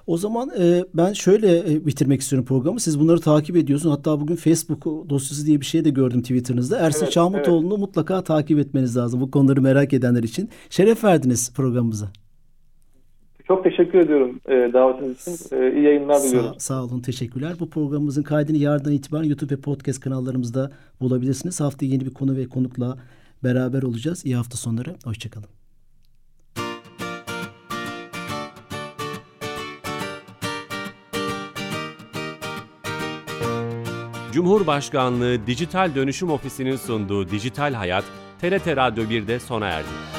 O 0.07 0.17
zaman 0.17 0.49
e, 0.59 0.85
ben 0.93 1.13
şöyle 1.13 1.59
e, 1.59 1.85
bitirmek 1.85 2.21
istiyorum 2.21 2.45
programı. 2.45 2.79
Siz 2.79 2.99
bunları 2.99 3.19
takip 3.19 3.55
ediyorsunuz. 3.55 3.97
Hatta 3.97 4.21
bugün 4.21 4.35
Facebook 4.35 4.85
dosyası 4.85 5.47
diye 5.47 5.59
bir 5.59 5.65
şey 5.65 5.85
de 5.85 5.89
gördüm 5.89 6.21
Twitter'ınızda. 6.21 6.79
Ersin 6.79 7.03
evet, 7.03 7.13
Çağmutoğlu'nu 7.13 7.73
evet. 7.73 7.79
mutlaka 7.79 8.23
takip 8.23 8.59
etmeniz 8.59 8.97
lazım. 8.97 9.21
Bu 9.21 9.31
konuları 9.31 9.61
merak 9.61 9.93
edenler 9.93 10.23
için. 10.23 10.49
Şeref 10.69 11.03
verdiniz 11.03 11.53
programımıza. 11.55 12.11
Çok 13.47 13.63
teşekkür 13.63 13.99
ediyorum 13.99 14.39
e, 14.45 14.53
davetiniz 14.73 15.45
için. 15.45 15.55
E, 15.55 15.73
iyi 15.73 15.83
yayınlar 15.83 16.23
diliyorum. 16.23 16.53
Sağ, 16.57 16.59
sağ 16.59 16.83
olun, 16.83 17.01
teşekkürler. 17.01 17.53
Bu 17.59 17.69
programımızın 17.69 18.23
kaydını 18.23 18.57
yarından 18.57 18.93
itibaren 18.93 19.23
YouTube 19.23 19.55
ve 19.55 19.61
podcast 19.61 19.99
kanallarımızda 19.99 20.71
bulabilirsiniz. 21.01 21.61
Haftaya 21.61 21.91
yeni 21.91 22.05
bir 22.05 22.13
konu 22.13 22.37
ve 22.37 22.45
konukla 22.45 22.97
beraber 23.43 23.83
olacağız. 23.83 24.25
İyi 24.25 24.35
hafta 24.35 24.57
sonları. 24.57 24.95
Hoşçakalın. 25.03 25.49
Cumhurbaşkanlığı 34.31 35.47
Dijital 35.47 35.95
Dönüşüm 35.95 36.29
Ofisi'nin 36.29 36.75
sunduğu 36.75 37.29
Dijital 37.29 37.73
Hayat, 37.73 38.03
TRT 38.41 38.67
Radyo 38.67 39.03
1'de 39.03 39.39
sona 39.39 39.67
erdi. 39.67 40.18